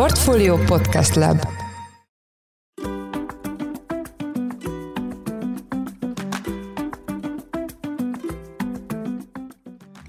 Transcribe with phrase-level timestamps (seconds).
[0.00, 1.40] Portfolio Podcast Lab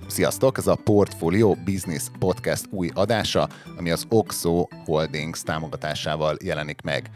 [0.08, 7.10] Sziasztok, ez a Portfolio Business Podcast új adása, ami az Oxo Holdings támogatásával jelenik meg.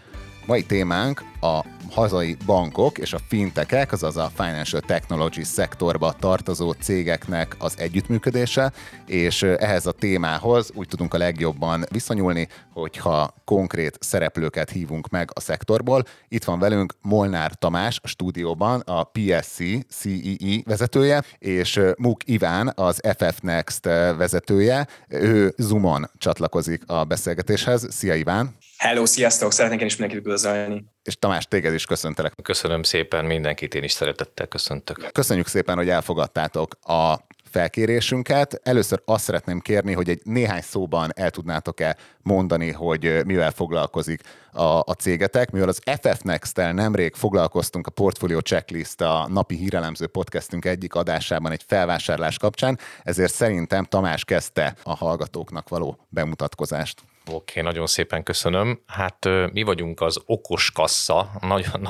[0.46, 7.56] Mai témánk a hazai bankok és a fintekek, azaz a financial technology szektorba tartozó cégeknek
[7.60, 8.72] az együttműködése,
[9.06, 15.40] és ehhez a témához úgy tudunk a legjobban viszonyulni, hogyha konkrét szereplőket hívunk meg a
[15.40, 16.04] szektorból.
[16.28, 19.58] Itt van velünk Molnár Tamás a stúdióban, a PSC
[19.90, 23.86] CEE vezetője, és Muk Iván, az FF Next
[24.18, 24.88] vezetője.
[25.08, 27.88] Ő Zoomon csatlakozik a beszélgetéshez.
[27.90, 28.56] Szia Iván!
[28.78, 29.52] Hello, sziasztok!
[29.52, 30.86] Szeretnék én is mindenkit üdvözölni.
[31.04, 32.34] És Tamás, téged is köszöntelek.
[32.44, 35.10] Köszönöm szépen, mindenkit én is szeretettel köszöntök.
[35.12, 37.20] Köszönjük szépen, hogy elfogadtátok a
[37.52, 38.60] felkérésünket.
[38.64, 44.22] Először azt szeretném kérni, hogy egy néhány szóban el tudnátok-e mondani, hogy mivel foglalkozik
[44.52, 50.08] a, a cégetek, mivel az FF Next-tel nemrég foglalkoztunk a Portfolio Checklist a napi hírelemző
[50.08, 57.02] podcastünk egyik adásában egy felvásárlás kapcsán, ezért szerintem Tamás kezdte a hallgatóknak való bemutatkozást.
[57.28, 58.82] Oké, okay, nagyon szépen köszönöm.
[58.88, 61.32] Hát mi vagyunk az okos kassa,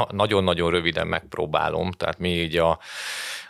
[0.09, 2.79] nagyon-nagyon röviden megpróbálom, tehát mi így a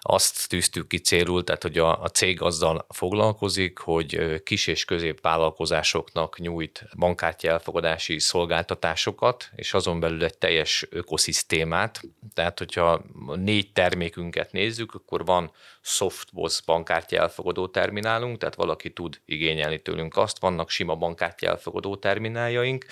[0.08, 6.40] azt tűztük ki célul, tehát hogy a, a cég azzal foglalkozik, hogy kis és középvállalkozásoknak
[6.40, 12.02] nyújt bankkártya elfogadási szolgáltatásokat, és azon belül egy teljes ökoszisztémát.
[12.34, 13.02] Tehát, hogyha
[13.36, 20.40] négy termékünket nézzük, akkor van softboss bankkártya elfogadó terminálunk, tehát valaki tud igényelni tőlünk azt,
[20.40, 22.86] vannak sima bankkártya elfogadó termináljaink,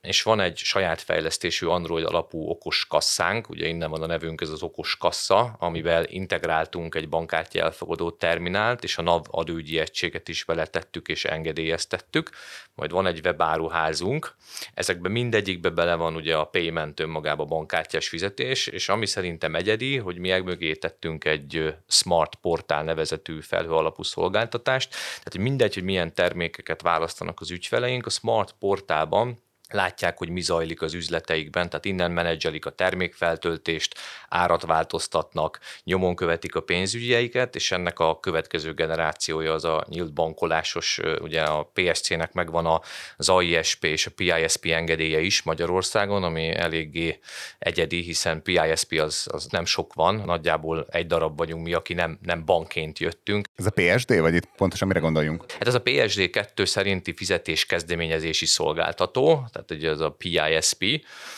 [0.00, 4.50] és van egy saját fejlesztésű Android alapú okos kasszánk, ugye innen van a nevünk, ez
[4.50, 6.04] az okos kassa, amivel
[6.46, 12.30] integráltunk egy bankkártya elfogadó terminált, és a NAV adőgyi egységet is beletettük és engedélyeztettük.
[12.74, 14.34] Majd van egy webáruházunk,
[14.74, 20.18] ezekben mindegyikbe bele van ugye a payment önmagába bankkártyás fizetés, és ami szerintem egyedi, hogy
[20.18, 26.82] mi mögé tettünk egy smart portál nevezetű felhő alapú szolgáltatást, tehát mindegy, hogy milyen termékeket
[26.82, 32.66] választanak az ügyfeleink, a smart portálban látják, hogy mi zajlik az üzleteikben, tehát innen menedzselik
[32.66, 33.94] a termékfeltöltést,
[34.28, 41.00] árat változtatnak, nyomon követik a pénzügyeiket, és ennek a következő generációja az a nyílt bankolásos,
[41.20, 42.80] ugye a PSC-nek megvan
[43.16, 47.18] az AISP és a PISP engedélye is Magyarországon, ami eléggé
[47.58, 52.18] egyedi, hiszen PISP az, az nem sok van, nagyjából egy darab vagyunk mi, aki nem,
[52.22, 53.46] nem bankként jöttünk.
[53.54, 55.44] Ez a PSD, vagy itt pontosan mire gondoljunk?
[55.52, 60.82] Hát ez a PSD 2 szerinti fizetés kezdeményezési szolgáltató, tehát ugye ez a PISP,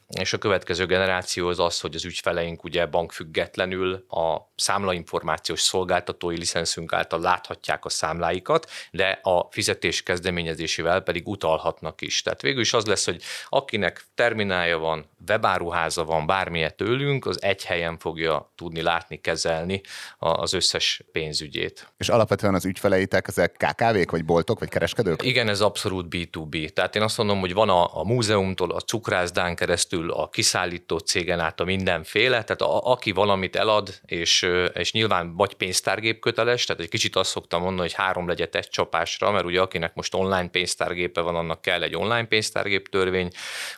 [0.08, 6.92] és a következő generáció az az, hogy az ügyfeleink ugye bankfüggetlenül a számlainformációs szolgáltatói licenszünk
[6.92, 12.22] által láthatják a számláikat, de a fizetés kezdeményezésével pedig utalhatnak is.
[12.22, 17.64] Tehát végül is az lesz, hogy akinek terminálja van, webáruháza van, bármilyen tőlünk, az egy
[17.64, 19.80] helyen fogja tudni látni, kezelni
[20.18, 21.92] az összes pénzügyét.
[21.96, 25.22] És alapvetően az ügyfeleitek ezek KKV-k, vagy boltok, vagy kereskedők?
[25.22, 26.68] Igen, ez abszolút B2B.
[26.68, 31.41] Tehát én azt mondom, hogy van a, a múzeumtól, a cukrászdán keresztül, a kiszállító cégen
[31.41, 36.82] át a mindenféle, tehát a, aki valamit elad, és, és nyilván vagy pénztárgép köteles, tehát
[36.82, 40.48] egy kicsit azt szoktam mondani, hogy három legyet egy csapásra, mert ugye akinek most online
[40.48, 43.30] pénztárgépe van, annak kell egy online pénztárgép törvény,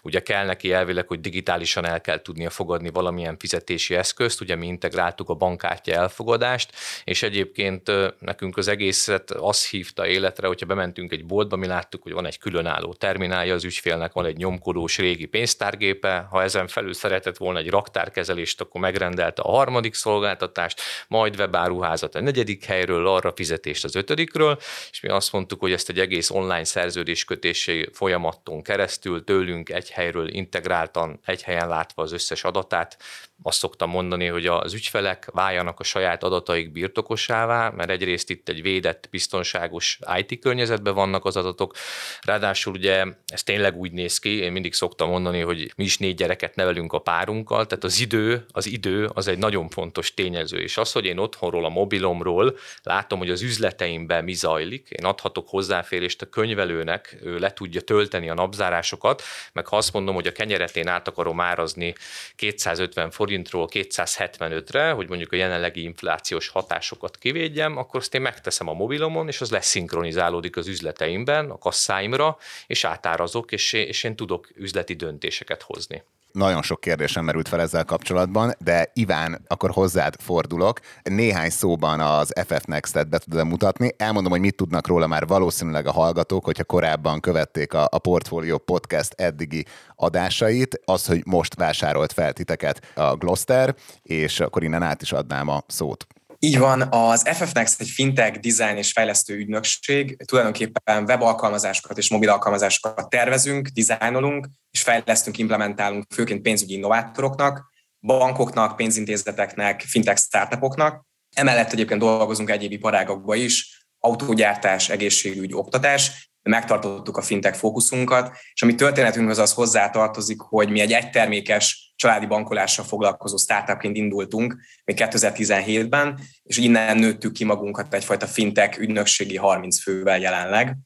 [0.02, 4.66] ugye kell neki elvileg, hogy digitálisan el kell tudnia fogadni valamilyen fizetési eszközt, ugye mi
[4.66, 6.72] integráltuk a bankkártya elfogadást,
[7.04, 12.12] és egyébként nekünk az egészet az hívta életre, hogyha bementünk egy boltba, mi láttuk, hogy
[12.12, 17.36] van egy különálló terminálja az ügyfélnek, van egy nyomkodós régi pénztárgépe, ha ezen felül szeretett
[17.36, 23.84] volna egy raktárkezelést, akkor megrendelte a harmadik szolgáltatást, majd webáruházat a negyedik helyről, arra fizetést
[23.84, 24.58] az ötödikről,
[24.90, 30.28] és mi azt mondtuk, hogy ezt egy egész online szerződéskötési folyamaton keresztül tőlünk egy helyről
[30.28, 32.96] integráltan, egy helyen látva az összes adatát.
[33.42, 38.62] Azt szoktam mondani, hogy az ügyfelek váljanak a saját adataik birtokosává, mert egyrészt itt egy
[38.62, 41.74] védett, biztonságos IT környezetben vannak az adatok,
[42.20, 46.14] ráadásul ugye ez tényleg úgy néz ki, én mindig szoktam mondani, hogy mi is négy
[46.14, 50.76] gyereket nevelünk a párunkkal, tehát az idő, az idő az egy nagyon fontos tényező, és
[50.76, 56.22] az, hogy én otthonról, a mobilomról látom, hogy az üzleteimben mi zajlik, én adhatok hozzáférést
[56.22, 59.22] a könyvelőnek, ő le tudja tölteni a napzárásokat,
[59.52, 61.94] meg ha azt mondom, hogy a kenyeret én át akarom árazni
[62.36, 68.68] 250 forint, forintról 275-re, hogy mondjuk a jelenlegi inflációs hatásokat kivédjem, akkor azt én megteszem
[68.68, 72.36] a mobilomon, és az leszinkronizálódik az üzleteimben, a kasszáimra,
[72.66, 76.02] és átárazok, és, és én tudok üzleti döntéseket hozni.
[76.32, 80.80] Nagyon sok kérdésem merült fel ezzel kapcsolatban, de Iván, akkor hozzád fordulok.
[81.02, 83.90] Néhány szóban az FF Next-et be tudod mutatni.
[83.96, 88.58] Elmondom, hogy mit tudnak róla már valószínűleg a hallgatók, hogyha korábban követték a, a Portfolio
[88.58, 89.64] Podcast eddigi
[89.96, 90.80] adásait.
[90.84, 95.62] Az, hogy most vásárolt fel titeket a Gloster, és akkor innen át is adnám a
[95.66, 96.06] szót.
[96.42, 100.16] Így van, az FF Next egy fintech, design és fejlesztő ügynökség.
[100.24, 108.76] Tulajdonképpen web alkalmazásokat és mobil alkalmazásokat tervezünk, dizájnolunk, és fejlesztünk, implementálunk főként pénzügyi innovátoroknak, bankoknak,
[108.76, 111.04] pénzintézeteknek, fintech startupoknak.
[111.36, 118.74] Emellett egyébként dolgozunk egyéb iparágokban is, autógyártás, egészségügy, oktatás, megtartottuk a fintech fókuszunkat, és ami
[118.74, 126.20] történetünkhöz az hozzá tartozik, hogy mi egy egytermékes családi bankolással foglalkozó startupként indultunk még 2017-ben,
[126.42, 130.76] és innen nőttük ki magunkat egyfajta fintech ügynökségi 30 fővel jelenleg.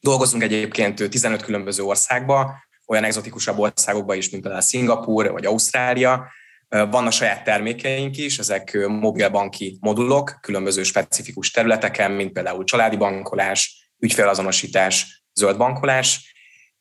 [0.00, 2.54] Dolgozunk egyébként 15 különböző országba,
[2.86, 6.26] olyan exotikusabb országokban is, mint például Szingapúr vagy Ausztrália.
[6.68, 13.90] Van a saját termékeink is, ezek mobilbanki modulok különböző specifikus területeken, mint például családi bankolás,
[13.98, 16.31] ügyfélazonosítás, zöld bankolás,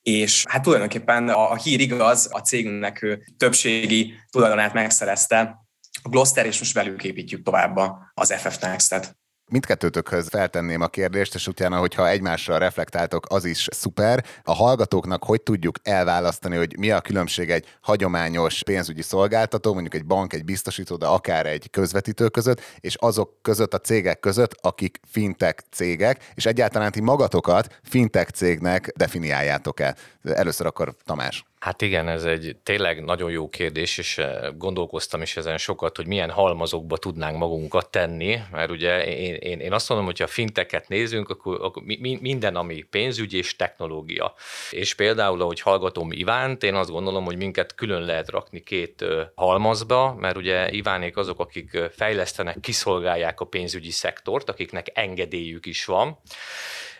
[0.01, 5.65] és hát tulajdonképpen a, a hír igaz, a cégünknek többségi tulajdonát megszerezte.
[6.01, 7.79] A Gloster, és most velük építjük tovább
[8.13, 9.20] az FF Next-et
[9.51, 14.25] mindkettőtökhöz feltenném a kérdést, és utána, hogyha egymásra reflektáltok, az is szuper.
[14.43, 20.05] A hallgatóknak hogy tudjuk elválasztani, hogy mi a különbség egy hagyományos pénzügyi szolgáltató, mondjuk egy
[20.05, 24.99] bank, egy biztosító, de akár egy közvetítő között, és azok között a cégek között, akik
[25.07, 29.95] fintech cégek, és egyáltalán ti magatokat fintech cégnek definiáljátok el.
[30.23, 31.50] Először akkor Tamás.
[31.61, 36.07] Hát igen, ez egy tényleg nagyon jó kérdés, és eh, gondolkoztam is ezen sokat, hogy
[36.07, 40.87] milyen halmazokba tudnánk magunkat tenni, mert ugye én, én, én azt mondom, hogy ha finteket
[40.87, 41.83] nézünk, akkor, akkor
[42.21, 44.33] minden, ami pénzügy és technológia.
[44.71, 49.05] És például, ahogy hallgatom Ivánt, én azt gondolom, hogy minket külön lehet rakni két
[49.35, 56.19] halmazba, mert ugye Ivánék azok, akik fejlesztenek, kiszolgálják a pénzügyi szektort, akiknek engedélyük is van.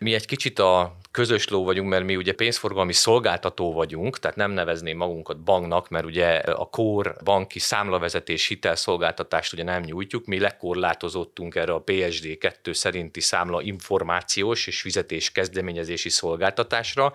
[0.04, 4.52] Mi egy kicsit a közös ló vagyunk, mert mi ugye pénzforgalmi szolgáltató vagyunk, tehát nem
[4.52, 11.56] nevezném magunkat banknak, mert ugye a kór banki számlavezetés hitelszolgáltatást ugye nem nyújtjuk, mi lekorlátozottunk
[11.56, 17.14] erre a PSD2 szerinti számla információs és fizetés kezdeményezési szolgáltatásra,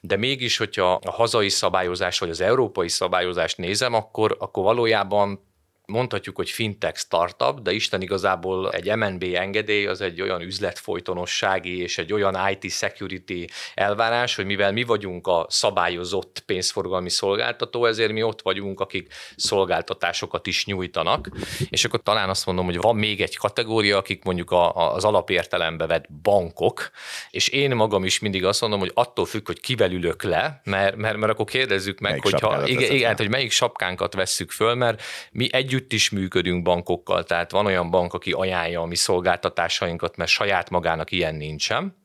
[0.00, 5.45] de mégis, hogyha a hazai szabályozás vagy az európai szabályozást nézem, akkor, akkor valójában
[5.86, 11.98] mondhatjuk, hogy fintech startup, de Isten igazából egy MNB engedély az egy olyan üzletfolytonossági és
[11.98, 18.22] egy olyan IT security elvárás, hogy mivel mi vagyunk a szabályozott pénzforgalmi szolgáltató, ezért mi
[18.22, 21.28] ott vagyunk, akik szolgáltatásokat is nyújtanak.
[21.68, 25.04] És akkor talán azt mondom, hogy van még egy kategória, akik mondjuk a, a, az
[25.04, 26.90] alapértelembe vett bankok,
[27.30, 30.96] és én magam is mindig azt mondom, hogy attól függ, hogy kivel ülök le, mert,
[30.96, 35.02] mert, mert akkor kérdezzük meg, melyik hogyha, igen, igen, hogy melyik sapkánkat vesszük föl, mert
[35.32, 40.16] mi egy együtt is működünk bankokkal, tehát van olyan bank, aki ajánlja a mi szolgáltatásainkat,
[40.16, 41.96] mert saját magának ilyen nincsen,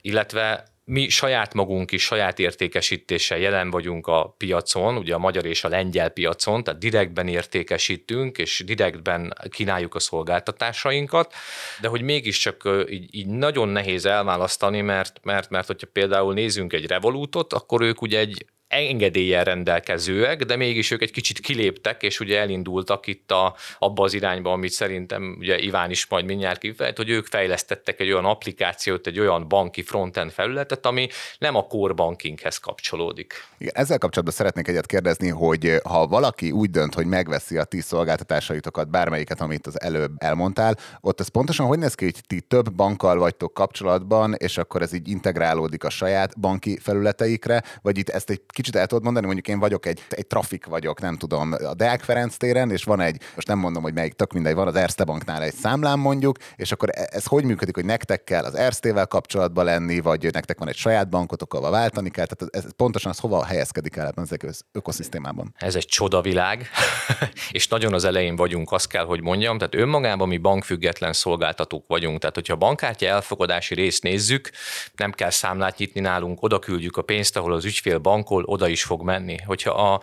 [0.00, 5.64] illetve mi saját magunk is saját értékesítéssel jelen vagyunk a piacon, ugye a magyar és
[5.64, 11.34] a lengyel piacon, tehát direktben értékesítünk, és direktben kínáljuk a szolgáltatásainkat,
[11.80, 16.86] de hogy mégiscsak így, így nagyon nehéz elválasztani, mert, mert, mert hogyha például nézünk egy
[16.86, 22.38] Revolutot, akkor ők ugye egy engedéllyel rendelkezőek, de mégis ők egy kicsit kiléptek, és ugye
[22.38, 27.08] elindultak itt a, abba az irányba, amit szerintem ugye Iván is majd mindjárt kifejt, hogy
[27.08, 32.58] ők fejlesztettek egy olyan applikációt, egy olyan banki frontend felületet, ami nem a core bankinghez
[32.58, 33.34] kapcsolódik.
[33.58, 37.80] Igen, ezzel kapcsolatban szeretnék egyet kérdezni, hogy ha valaki úgy dönt, hogy megveszi a ti
[37.80, 42.72] szolgáltatásaitokat, bármelyiket, amit az előbb elmondtál, ott ez pontosan hogy néz ki, hogy ti több
[42.72, 48.30] bankkal vagytok kapcsolatban, és akkor ez így integrálódik a saját banki felületeikre, vagy itt ezt
[48.30, 51.74] egy kicsit el tudod mondani, mondjuk én vagyok egy, egy trafik vagyok, nem tudom, a
[51.74, 54.74] Deák Ferenc téren, és van egy, most nem mondom, hogy melyik, tök mindegy, van az
[54.74, 58.54] Erste Banknál egy számlám mondjuk, és akkor e, ez hogy működik, hogy nektek kell az
[58.54, 62.74] Erstével kapcsolatban lenni, vagy nektek van egy saját bankotok, ahol váltani kell, tehát ez, ez
[62.76, 65.54] pontosan az hova helyezkedik el ebben az ökoszisztémában?
[65.58, 66.68] Ez egy csodavilág,
[67.50, 72.18] és nagyon az elején vagyunk, azt kell, hogy mondjam, tehát önmagában mi bankfüggetlen szolgáltatók vagyunk,
[72.18, 74.50] tehát hogyha a bankkártya elfogadási részt nézzük,
[74.96, 78.82] nem kell számlát nyitni nálunk, oda küldjük a pénzt, ahol az ügyfél bankol, oda is
[78.82, 79.36] fog menni.
[79.46, 80.00] Hogyha a,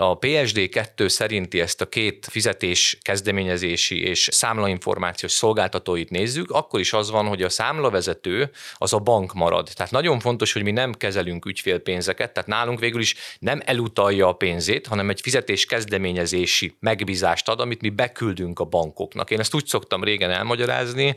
[0.00, 7.10] a PSD2 szerinti ezt a két fizetés kezdeményezési és számlainformációs szolgáltatóit nézzük, akkor is az
[7.10, 9.70] van, hogy a számlavezető az a bank marad.
[9.74, 14.32] Tehát nagyon fontos, hogy mi nem kezelünk ügyfélpénzeket, tehát nálunk végül is nem elutalja a
[14.32, 19.30] pénzét, hanem egy fizetés kezdeményezési megbízást ad, amit mi beküldünk a bankoknak.
[19.30, 21.16] Én ezt úgy szoktam régen elmagyarázni,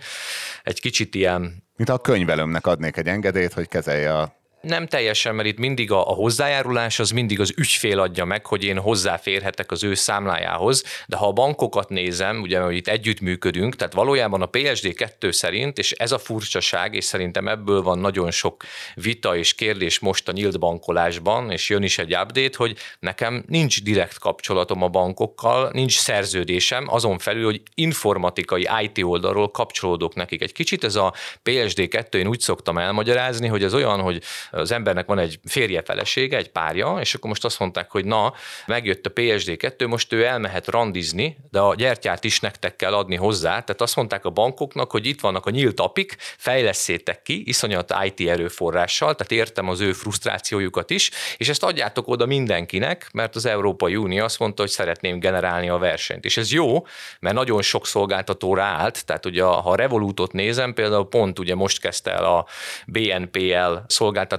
[0.64, 1.64] egy kicsit ilyen...
[1.76, 6.10] Mint a könyvelőmnek adnék egy engedélyt, hogy kezelje a Nem teljesen, mert itt mindig a,
[6.10, 11.18] a hozzájárulás az mindig az ügyfél adja meg, hogy én hozzáférhetek az ő számlájához, de
[11.18, 16.12] ha a bankokat nézem, ugye hogy itt együttműködünk, tehát valójában a PSD2 szerint, és ez
[16.12, 18.64] a furcsaság, és szerintem ebből van nagyon sok
[18.96, 23.84] vita és kérdés most a nyílt bankolásban, és jön is egy update, hogy nekem nincs
[23.84, 30.42] direkt kapcsolatom a bankokkal, nincs szerződésem, azon felül, hogy informatikai IT oldalról kapcsolódok nekik.
[30.42, 31.14] Egy kicsit ez a
[31.44, 36.38] PSD2, én úgy szoktam elmagyarázni, hogy ez olyan, hogy az embernek van egy férje felesége,
[36.38, 38.34] egy párja, és akkor most azt mondták, hogy na,
[38.66, 43.50] megjött a PSD2, most ő elmehet randizni, de a gyertyát is nektek kell adni hozzá.
[43.50, 48.30] Tehát azt mondták a bankoknak, hogy itt vannak a nyílt apik, fejleszétek ki, iszonyat IT
[48.30, 53.96] erőforrással, tehát értem az ő frusztrációjukat is, és ezt adjátok oda mindenkinek, mert az Európai
[53.96, 56.26] Unió azt mondta, hogy szeretném generálni a versenyt.
[56.26, 56.86] És ez jó,
[57.20, 61.80] mert nagyon sok szolgáltató állt, tehát ugye ha a Revolutot nézem, például pont ugye most
[61.80, 62.46] kezdte el a
[62.88, 63.78] BNPL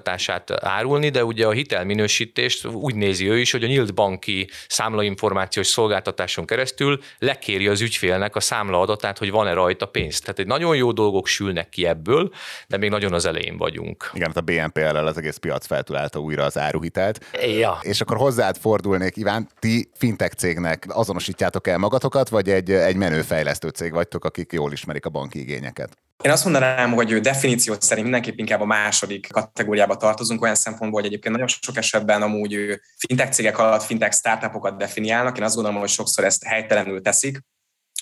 [0.03, 5.67] szolgáltatását árulni, de ugye a hitelminősítést úgy nézi ő is, hogy a nyílt banki számlainformációs
[5.67, 10.21] szolgáltatáson keresztül lekéri az ügyfélnek a számlaadatát, hogy van-e rajta pénz.
[10.21, 12.31] Tehát egy nagyon jó dolgok sülnek ki ebből,
[12.69, 14.11] de még nagyon az elején vagyunk.
[14.15, 17.25] Igen, hát a BNPL-el az egész piac feltalálta újra az áruhitelt.
[17.59, 17.79] Ja.
[17.83, 23.23] És akkor hozzád fordulnék, Iván, ti fintech cégnek azonosítjátok el magatokat, vagy egy, egy menő
[23.23, 25.97] fejlesztő cég vagytok, akik jól ismerik a banki igényeket?
[26.23, 31.09] Én azt mondanám, hogy definíció szerint mindenképp inkább a második kategóriába tartozunk, olyan szempontból, hogy
[31.11, 35.39] egyébként nagyon sok esetben amúgy fintech cégek alatt fintech startupokat definiálnak.
[35.39, 37.41] Én azt gondolom, hogy sokszor ezt helytelenül teszik,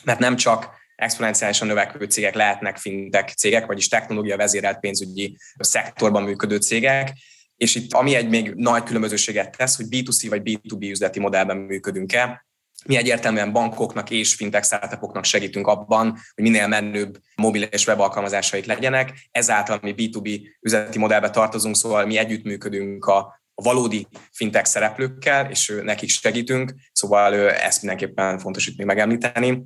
[0.04, 6.56] mert nem csak exponenciálisan növekvő cégek lehetnek fintech cégek, vagyis technológia vezérelt pénzügyi szektorban működő
[6.56, 7.12] cégek,
[7.56, 12.44] és itt ami egy még nagy különbözőséget tesz, hogy B2C vagy B2B üzleti modellben működünk-e,
[12.86, 18.64] mi egyértelműen bankoknak és fintech startupoknak segítünk abban, hogy minél menőbb mobil és web alkalmazásaik
[18.64, 19.28] legyenek.
[19.30, 26.08] Ezáltal mi B2B üzleti modellbe tartozunk, szóval mi együttműködünk a, valódi fintech szereplőkkel, és nekik
[26.08, 29.62] segítünk, szóval ezt mindenképpen fontos itt még megemlíteni.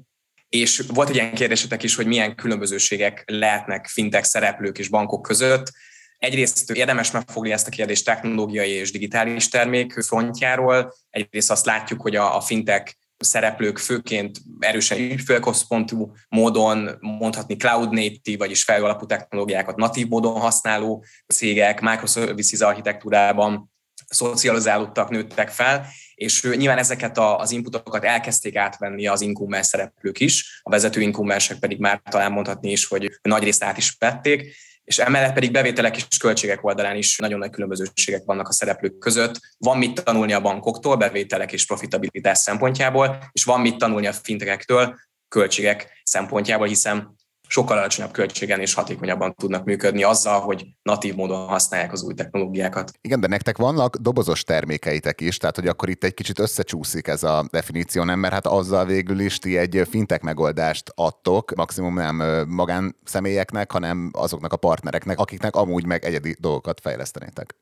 [0.49, 5.73] És volt egy ilyen kérdésetek is, hogy milyen különbözőségek lehetnek fintech szereplők és bankok között.
[6.19, 10.95] Egyrészt érdemes megfogni ezt a kérdést technológiai és digitális termék frontjáról.
[11.11, 18.37] Egyrészt azt látjuk, hogy a, a fintech szereplők főként erősen ügyfélközpontú módon, mondhatni cloud native,
[18.39, 21.05] vagyis felalapú technológiákat natív módon használó
[21.35, 23.73] cégek, microservices architektúrában
[24.07, 30.71] szocializálódtak, nőttek fel, és nyilván ezeket az inputokat elkezdték átvenni az e szereplők is, a
[30.71, 34.55] vezető e pedig már talán mondhatni is, hogy nagy részt át is vették,
[34.85, 39.41] és emellett pedig bevételek és költségek oldalán is nagyon nagy különbözőségek vannak a szereplők között.
[39.59, 44.99] Van mit tanulni a bankoktól, bevételek és profitabilitás szempontjából, és van mit tanulni a fintekektől,
[45.29, 47.17] költségek szempontjából, hiszen
[47.55, 52.93] sokkal alacsonyabb költségen és hatékonyabban tudnak működni azzal, hogy natív módon használják az új technológiákat.
[53.01, 57.23] Igen, de nektek vannak dobozos termékeitek is, tehát hogy akkor itt egy kicsit összecsúszik ez
[57.23, 58.19] a definíció, nem?
[58.19, 64.53] Mert hát azzal végül is ti egy fintek megoldást adtok, maximum nem magánszemélyeknek, hanem azoknak
[64.53, 67.57] a partnereknek, akiknek amúgy meg egyedi dolgokat fejlesztenétek.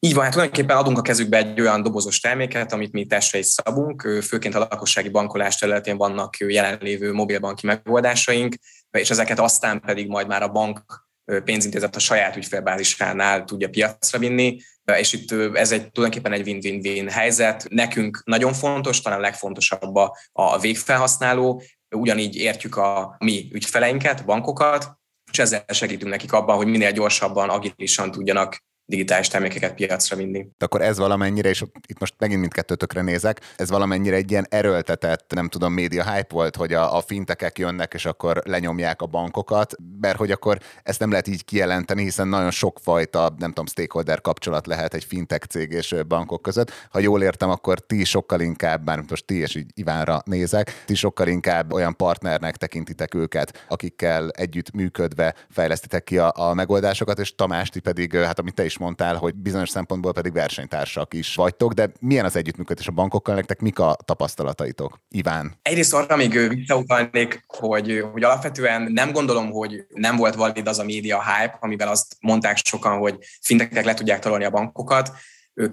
[0.00, 3.46] Így van, hát tulajdonképpen adunk a kezükbe egy olyan dobozos terméket, amit mi testre is
[3.46, 8.54] szabunk, főként a lakossági bankolás területén vannak jelenlévő mobilbanki megoldásaink,
[8.90, 11.06] és ezeket aztán pedig majd már a bank
[11.44, 14.60] pénzintézet a saját ügyfélbázisánál tudja piacra vinni,
[14.96, 17.66] és itt ez egy tulajdonképpen egy win-win-win helyzet.
[17.68, 19.94] Nekünk nagyon fontos, talán legfontosabb
[20.32, 21.62] a, végfelhasználó,
[21.96, 24.96] ugyanígy értjük a mi ügyfeleinket, bankokat,
[25.32, 30.46] és ezzel segítünk nekik abban, hogy minél gyorsabban, agilisan tudjanak digitális termékeket piacra vinni.
[30.58, 35.32] De akkor ez valamennyire, és itt most megint mindkettőtökre nézek, ez valamennyire egy ilyen erőltetett,
[35.34, 39.74] nem tudom, média hype volt, hogy a, a fintekek jönnek, és akkor lenyomják a bankokat,
[40.00, 44.66] mert hogy akkor ezt nem lehet így kijelenteni, hiszen nagyon sokfajta, nem tudom, stakeholder kapcsolat
[44.66, 46.70] lehet egy fintech cég és bankok között.
[46.90, 50.94] Ha jól értem, akkor ti sokkal inkább, bár most ti és így Ivánra nézek, ti
[50.94, 57.34] sokkal inkább olyan partnernek tekintitek őket, akikkel együtt működve fejlesztitek ki a, a megoldásokat, és
[57.34, 61.72] Tamás, ti pedig, hát amit te is mondtál, hogy bizonyos szempontból pedig versenytársak is vagytok,
[61.72, 65.00] de milyen az együttműködés a bankokkal, nektek mik a tapasztalataitok?
[65.08, 65.58] Iván.
[65.62, 70.84] Egyrészt arra még visszautalnék, hogy, hogy alapvetően nem gondolom, hogy nem volt valid az a
[70.84, 75.12] média hype, amivel azt mondták sokan, hogy fintekek le tudják találni a bankokat.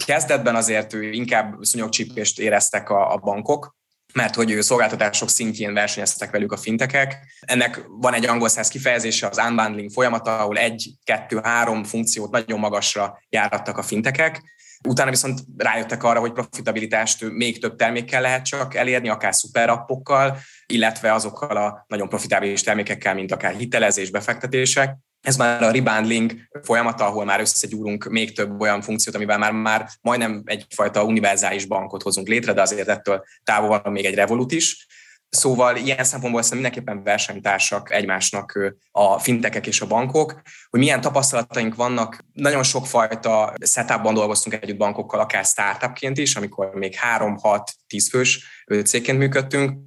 [0.05, 3.75] Kezdetben azért inkább szúnyogcsípést éreztek a, a bankok,
[4.15, 7.17] mert hogy szolgáltatások szintjén versenyeztek velük a fintekek.
[7.39, 12.59] Ennek van egy angol száz kifejezése, az unbundling folyamata, ahol egy, kettő, három funkciót nagyon
[12.59, 14.41] magasra járattak a fintekek,
[14.87, 21.13] Utána viszont rájöttek arra, hogy profitabilitást még több termékkel lehet csak elérni, akár szuperappokkal, illetve
[21.13, 24.97] azokkal a nagyon profitábilis termékekkel, mint akár hitelezés, befektetések.
[25.25, 29.89] Ez már a rebundling folyamata, ahol már összegyúrunk még több olyan funkciót, amivel már, már
[30.01, 34.87] majdnem egyfajta univerzális bankot hozunk létre, de azért ettől távol van még egy Revolut is.
[35.29, 38.59] Szóval ilyen szempontból szerintem mindenképpen versenytársak egymásnak
[38.91, 42.25] a fintekek és a bankok, hogy milyen tapasztalataink vannak.
[42.33, 47.61] Nagyon sokfajta setupban dolgoztunk együtt bankokkal, akár startupként is, amikor még 3-6-10
[48.09, 49.77] fős cégként működtünk,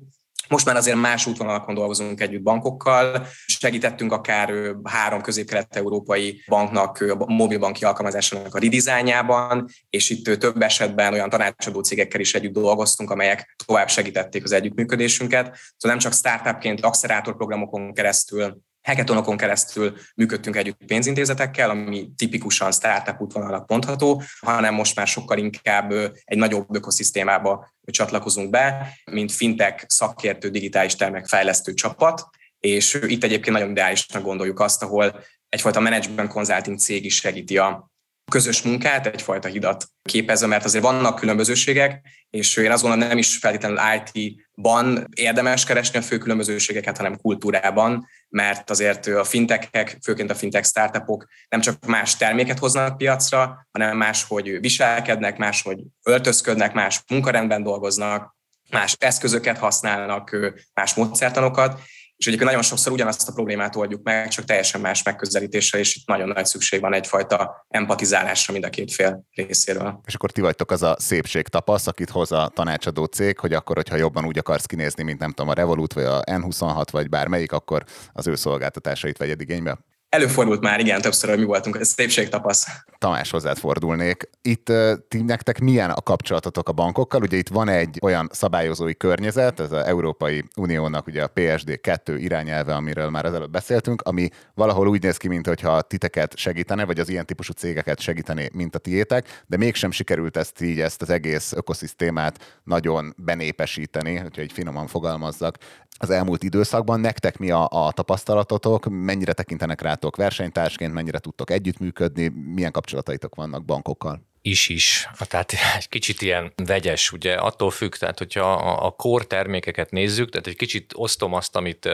[0.49, 7.85] most már azért más útvonalakon dolgozunk együtt bankokkal, segítettünk akár három közép-kelet-európai banknak a mobilbanki
[7.85, 13.89] alkalmazásának a redesignjában, és itt több esetben olyan tanácsadó cégekkel is együtt dolgoztunk, amelyek tovább
[13.89, 15.45] segítették az együttműködésünket.
[15.47, 23.69] Szóval nem csak startupként, accelerátorprogramokon keresztül, hackathonokon keresztül működtünk együtt pénzintézetekkel, ami tipikusan startup útvonalak
[23.69, 25.93] mondható, hanem most már sokkal inkább
[26.25, 32.29] egy nagyobb ökoszisztémába csatlakozunk be, mint fintech szakértő digitális termék fejlesztő csapat,
[32.61, 37.91] és itt egyébként nagyon ideálisnak gondoljuk azt, ahol egyfajta management consulting cég is segíti a
[38.31, 43.37] közös munkát, egyfajta hidat képezve, mert azért vannak különbözőségek, és én azt gondolom, nem is
[43.37, 50.35] feltétlenül IT-ban érdemes keresni a fő különbözőségeket, hanem kultúrában, mert azért a fintekek, főként a
[50.35, 56.73] fintek startupok nem csak más terméket hoznak piacra, hanem más, hogy viselkednek, más, hogy öltözködnek,
[56.73, 58.37] más munkarendben dolgoznak,
[58.71, 60.37] más eszközöket használnak,
[60.75, 61.81] más módszertanokat,
[62.19, 66.07] és egyébként nagyon sokszor ugyanazt a problémát oldjuk meg, csak teljesen más megközelítésre, és itt
[66.07, 70.01] nagyon nagy szükség van egyfajta empatizálásra mind a két fél részéről.
[70.07, 73.77] És akkor ti vagytok az a szépség tapasz, akit hoz a tanácsadó cég, hogy akkor,
[73.77, 77.53] hogyha jobban úgy akarsz kinézni, mint nem tudom, a Revolut, vagy a N26, vagy bármelyik,
[77.53, 79.79] akkor az ő szolgáltatásait vegyed igénybe?
[80.09, 82.67] Előfordult már, igen, többször, hogy mi voltunk, ez szépségtapasz.
[82.99, 84.31] Tamás, hozzád fordulnék.
[84.43, 84.73] Itt
[85.09, 87.23] ti nektek milyen a kapcsolatotok a bankokkal?
[87.23, 92.19] Ugye itt van egy olyan szabályozói környezet, ez az Európai Uniónak ugye a PSD 2
[92.19, 97.09] irányelve, amiről már ezelőtt beszéltünk, ami valahol úgy néz ki, mintha titeket segítene, vagy az
[97.09, 101.53] ilyen típusú cégeket segíteni, mint a tiétek, de mégsem sikerült ezt így, ezt az egész
[101.53, 105.57] ökoszisztémát nagyon benépesíteni, hogyha egy finoman fogalmazzak
[105.99, 107.01] az elmúlt időszakban.
[107.01, 113.65] Nektek mi a, a tapasztalatotok, mennyire tekintenek rátok versenytársként, mennyire tudtok együttműködni, milyen kapcsolataitok vannak
[113.65, 114.27] bankokkal?
[114.49, 119.27] Is is, tehát egy kicsit ilyen vegyes, ugye attól függ, tehát hogyha a, a kor
[119.27, 121.89] termékeket nézzük, tehát egy kicsit osztom azt, amit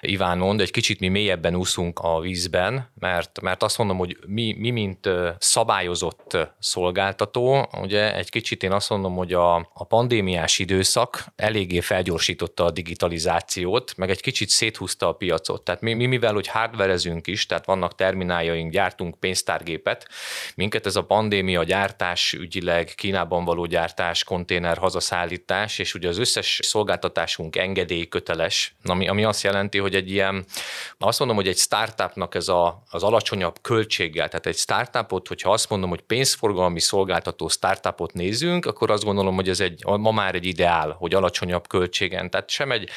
[0.00, 4.54] Iván mond, egy kicsit mi mélyebben úszunk a vízben, mert, mert azt mondom, hogy mi,
[4.58, 11.24] mi mint szabályozott szolgáltató, ugye egy kicsit én azt mondom, hogy a, a pandémiás időszak
[11.36, 15.62] eléggé felgyorsította a digitalizációt, meg egy kicsit széthúzta a piacot.
[15.62, 20.08] Tehát mi, mi mivel, hogy hardverezünk is, tehát vannak termináljaink, gyártunk pénztárgépet,
[20.54, 26.60] minket ez a pandémia gyártás ügyileg, Kínában való gyártás, konténer hazaszállítás, és ugye az összes
[26.62, 30.44] szolgáltatásunk engedélyköteles, ami, ami azt jelenti, hogy egy ilyen,
[30.98, 35.70] azt mondom, hogy egy startupnak ez a, az alacsonyabb költséggel, tehát egy startupot, hogyha azt
[35.70, 40.46] mondom, hogy pénzforgalmi szolgáltató startupot nézünk, akkor azt gondolom, hogy ez egy, ma már egy
[40.46, 42.30] ideál, hogy alacsonyabb költségen.
[42.30, 42.90] Tehát sem egy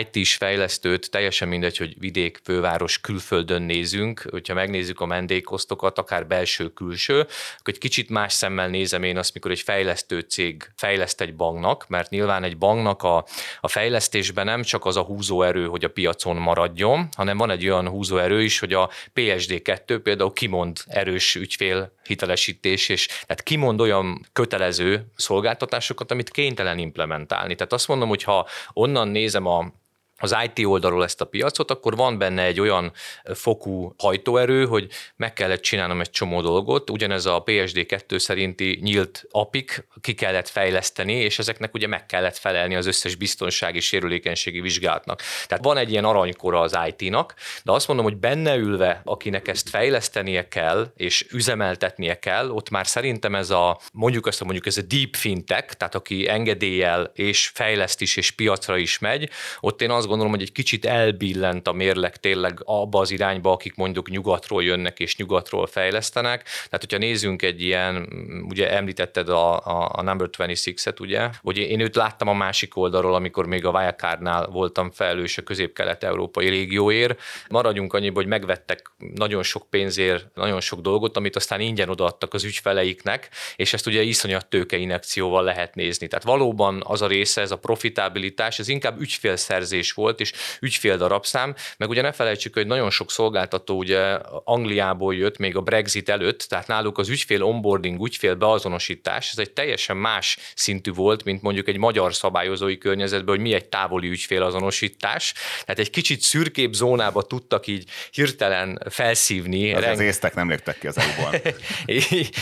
[0.00, 7.20] IT-s fejlesztőt, teljesen mindegy, hogy vidék, főváros, külföldön nézünk, hogyha megnézzük a mendékosztokat, akár belső-külső,
[7.20, 11.88] akkor egy kicsit más szemmel nézem én azt, mikor egy fejlesztő cég fejleszt egy banknak,
[11.88, 13.24] mert nyilván egy banknak a,
[13.60, 17.88] a fejlesztésben nem csak az a húzóerő, hogy a piacon maradjon, hanem van egy olyan
[17.88, 25.12] húzóerő is, hogy a PSD2 például kimond erős ügyfél hitelesítés, és tehát kimond olyan kötelező
[25.16, 27.54] szolgáltatásokat, amit kénytelen implementálni.
[27.54, 29.72] Tehát azt mondom, hogy ha onnan nézem a
[30.18, 32.92] az IT oldalról ezt a piacot, akkor van benne egy olyan
[33.34, 39.86] fokú hajtóerő, hogy meg kellett csinálnom egy csomó dolgot, ugyanez a PSD2 szerinti nyílt apik
[40.00, 45.22] ki kellett fejleszteni, és ezeknek ugye meg kellett felelni az összes biztonsági sérülékenységi vizsgálatnak.
[45.46, 49.68] Tehát van egy ilyen aranykora az IT-nak, de azt mondom, hogy benne ülve, akinek ezt
[49.68, 54.82] fejlesztenie kell, és üzemeltetnie kell, ott már szerintem ez a, mondjuk azt mondjuk ez a
[54.82, 60.07] deep fintech, tehát aki engedéllyel és fejleszt is, és piacra is megy, ott én azt
[60.08, 65.00] gondolom, hogy egy kicsit elbillent a mérleg tényleg abba az irányba, akik mondjuk nyugatról jönnek
[65.00, 66.42] és nyugatról fejlesztenek.
[66.42, 68.08] Tehát, hogyha nézzünk egy ilyen,
[68.48, 73.14] ugye említetted a, a, a Number 26-et, ugye, hogy én őt láttam a másik oldalról,
[73.14, 77.20] amikor még a Wirecardnál voltam felelős a közép-kelet-európai régióért.
[77.48, 82.44] Maradjunk annyiba, hogy megvettek nagyon sok pénzért nagyon sok dolgot, amit aztán ingyen odaadtak az
[82.44, 86.06] ügyfeleiknek, és ezt ugye iszonyat tőkeinekcióval lehet nézni.
[86.06, 91.54] Tehát valóban az a része, ez a profitabilitás, ez inkább ügyfélszerzés volt, és ügyfél darabszám,
[91.76, 96.40] meg ugye ne felejtsük, hogy nagyon sok szolgáltató ugye Angliából jött még a Brexit előtt,
[96.40, 101.68] tehát náluk az ügyfél onboarding, ügyfél beazonosítás, ez egy teljesen más szintű volt, mint mondjuk
[101.68, 105.34] egy magyar szabályozói környezetben, hogy mi egy távoli ügyfélazonosítás.
[105.60, 109.72] Tehát egy kicsit szürkébb zónába tudtak így hirtelen felszívni.
[109.72, 109.92] Az, reng...
[109.92, 111.06] az észtek nem léptek ki az eu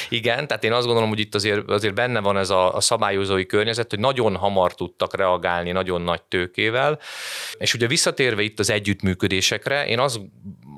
[0.09, 3.47] Igen, tehát én azt gondolom, hogy itt azért, azért benne van ez a, a szabályozói
[3.47, 6.99] környezet, hogy nagyon hamar tudtak reagálni nagyon nagy tőkével.
[7.59, 10.20] És ugye visszatérve itt az együttműködésekre, én azt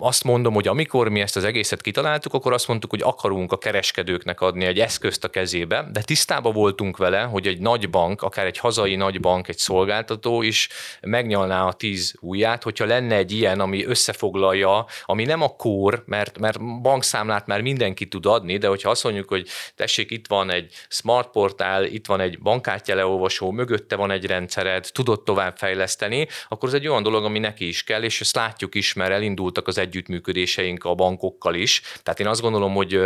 [0.01, 3.59] azt mondom, hogy amikor mi ezt az egészet kitaláltuk, akkor azt mondtuk, hogy akarunk a
[3.59, 8.47] kereskedőknek adni egy eszközt a kezébe, de tisztában voltunk vele, hogy egy nagy bank, akár
[8.47, 10.69] egy hazai nagy bank, egy szolgáltató is
[11.01, 16.39] megnyalná a tíz ujját, hogyha lenne egy ilyen, ami összefoglalja, ami nem a kór, mert,
[16.39, 20.73] mert bankszámlát már mindenki tud adni, de hogyha azt mondjuk, hogy tessék, itt van egy
[20.89, 26.75] smart portál, itt van egy bankkártya leolvasó, mögötte van egy rendszered, tudod továbbfejleszteni, akkor ez
[26.75, 30.85] egy olyan dolog, ami neki is kell, és ezt látjuk is, mert elindultak az együttműködéseink
[30.85, 31.83] a bankokkal is.
[32.03, 33.01] Tehát én azt gondolom, hogy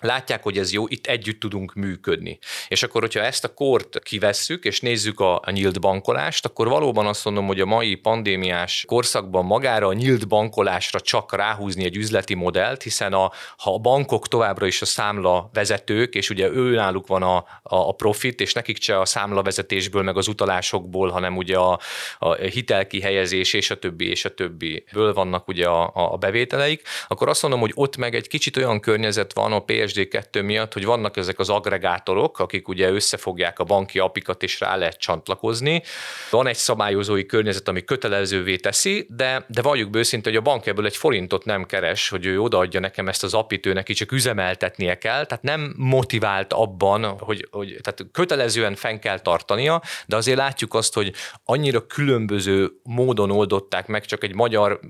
[0.00, 2.38] látják, hogy ez jó, itt együtt tudunk működni.
[2.68, 7.24] És akkor, hogyha ezt a kort kivesszük, és nézzük a, nyílt bankolást, akkor valóban azt
[7.24, 12.82] mondom, hogy a mai pandémiás korszakban magára a nyílt bankolásra csak ráhúzni egy üzleti modellt,
[12.82, 17.22] hiszen a, ha a bankok továbbra is a számla vezetők, és ugye ő náluk van
[17.22, 21.56] a, a, a profit, és nekik se a számla vezetésből, meg az utalásokból, hanem ugye
[21.56, 21.80] a,
[22.18, 27.42] a hitelkihelyezés és a többi, és a többiből vannak ugye a, a bevételeik, akkor azt
[27.42, 31.16] mondom, hogy ott meg egy kicsit olyan környezet van a PS PSD2 miatt, hogy vannak
[31.16, 35.82] ezek az agregátorok, akik ugye összefogják a banki apikat, és rá lehet csatlakozni.
[36.30, 40.86] Van egy szabályozói környezet, ami kötelezővé teszi, de, de valljuk őszintén, hogy a bank ebből
[40.86, 44.98] egy forintot nem keres, hogy ő odaadja nekem ezt az apit, ő neki csak üzemeltetnie
[44.98, 50.74] kell, tehát nem motivált abban, hogy, hogy tehát kötelezően fenn kell tartania, de azért látjuk
[50.74, 51.12] azt, hogy
[51.44, 54.80] annyira különböző módon oldották meg csak egy magyar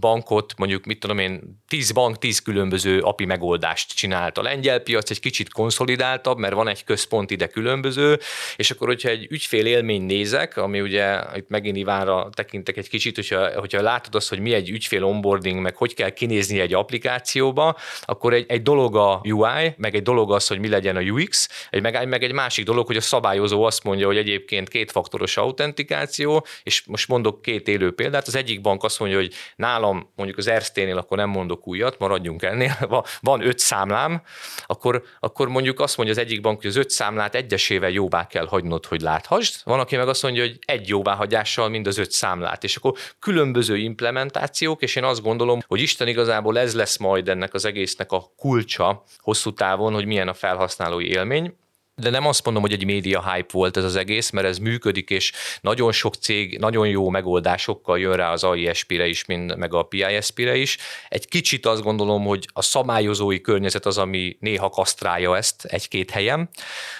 [0.00, 3.94] bankot, mondjuk mit tudom én, tíz bank, tíz különböző API megoldást
[4.30, 4.38] csinált.
[4.38, 8.18] A lengyel piac egy kicsit konszolidáltabb, mert van egy központ ide különböző,
[8.56, 13.14] és akkor, hogyha egy ügyfél élmény nézek, ami ugye itt megint Ivánra tekintek egy kicsit,
[13.14, 17.76] hogyha, hogyha látod azt, hogy mi egy ügyfél onboarding, meg hogy kell kinézni egy applikációba,
[18.02, 21.48] akkor egy, egy dolog a UI, meg egy dolog az, hogy mi legyen a UX,
[21.70, 26.46] egy, meg, meg egy másik dolog, hogy a szabályozó azt mondja, hogy egyébként kétfaktoros autentikáció,
[26.62, 30.46] és most mondok két élő példát, az egyik bank azt mondja, hogy nálam mondjuk az
[30.46, 32.76] Ersténél akkor nem mondok újat, maradjunk ennél,
[33.20, 34.19] van öt számlám,
[34.66, 38.46] akkor, akkor mondjuk azt mondja az egyik bank, hogy az öt számlát egyesével jóvá kell
[38.46, 42.64] hagynod, hogy láthassd, van, aki meg azt mondja, hogy egy jóváhagyással mind az öt számlát,
[42.64, 47.54] és akkor különböző implementációk, és én azt gondolom, hogy Isten igazából ez lesz majd ennek
[47.54, 51.54] az egésznek a kulcsa hosszú távon, hogy milyen a felhasználói élmény,
[52.00, 55.10] de nem azt mondom, hogy egy média hype volt ez az egész, mert ez működik,
[55.10, 59.82] és nagyon sok cég nagyon jó megoldásokkal jön rá az AISP-re is, mint meg a
[59.82, 60.78] PISP-re is.
[61.08, 66.48] Egy kicsit azt gondolom, hogy a szabályozói környezet az, ami néha kasztrálja ezt egy-két helyen.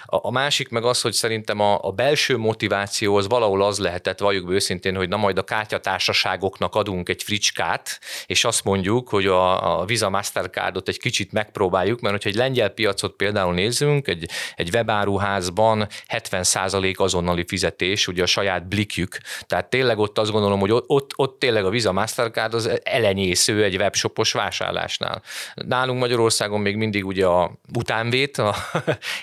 [0.06, 4.18] A, a másik meg az, hogy szerintem a, a belső motiváció az valahol az lehetett,
[4.18, 9.80] valljuk őszintén, hogy na majd a kártyatársaságoknak adunk egy fricskát, és azt mondjuk, hogy a,
[9.80, 14.70] a Visa Mastercardot egy kicsit megpróbáljuk, mert hogyha egy lengyel piacot például nézzünk, egy, egy
[14.74, 20.70] web webáruházban 70% azonnali fizetés, ugye a saját blikjük, tehát tényleg ott azt gondolom, hogy
[20.86, 25.22] ott, ott, tényleg a Visa Mastercard az elenyésző egy webshopos vásárlásnál.
[25.54, 28.54] Nálunk Magyarországon még mindig ugye a utánvét, a,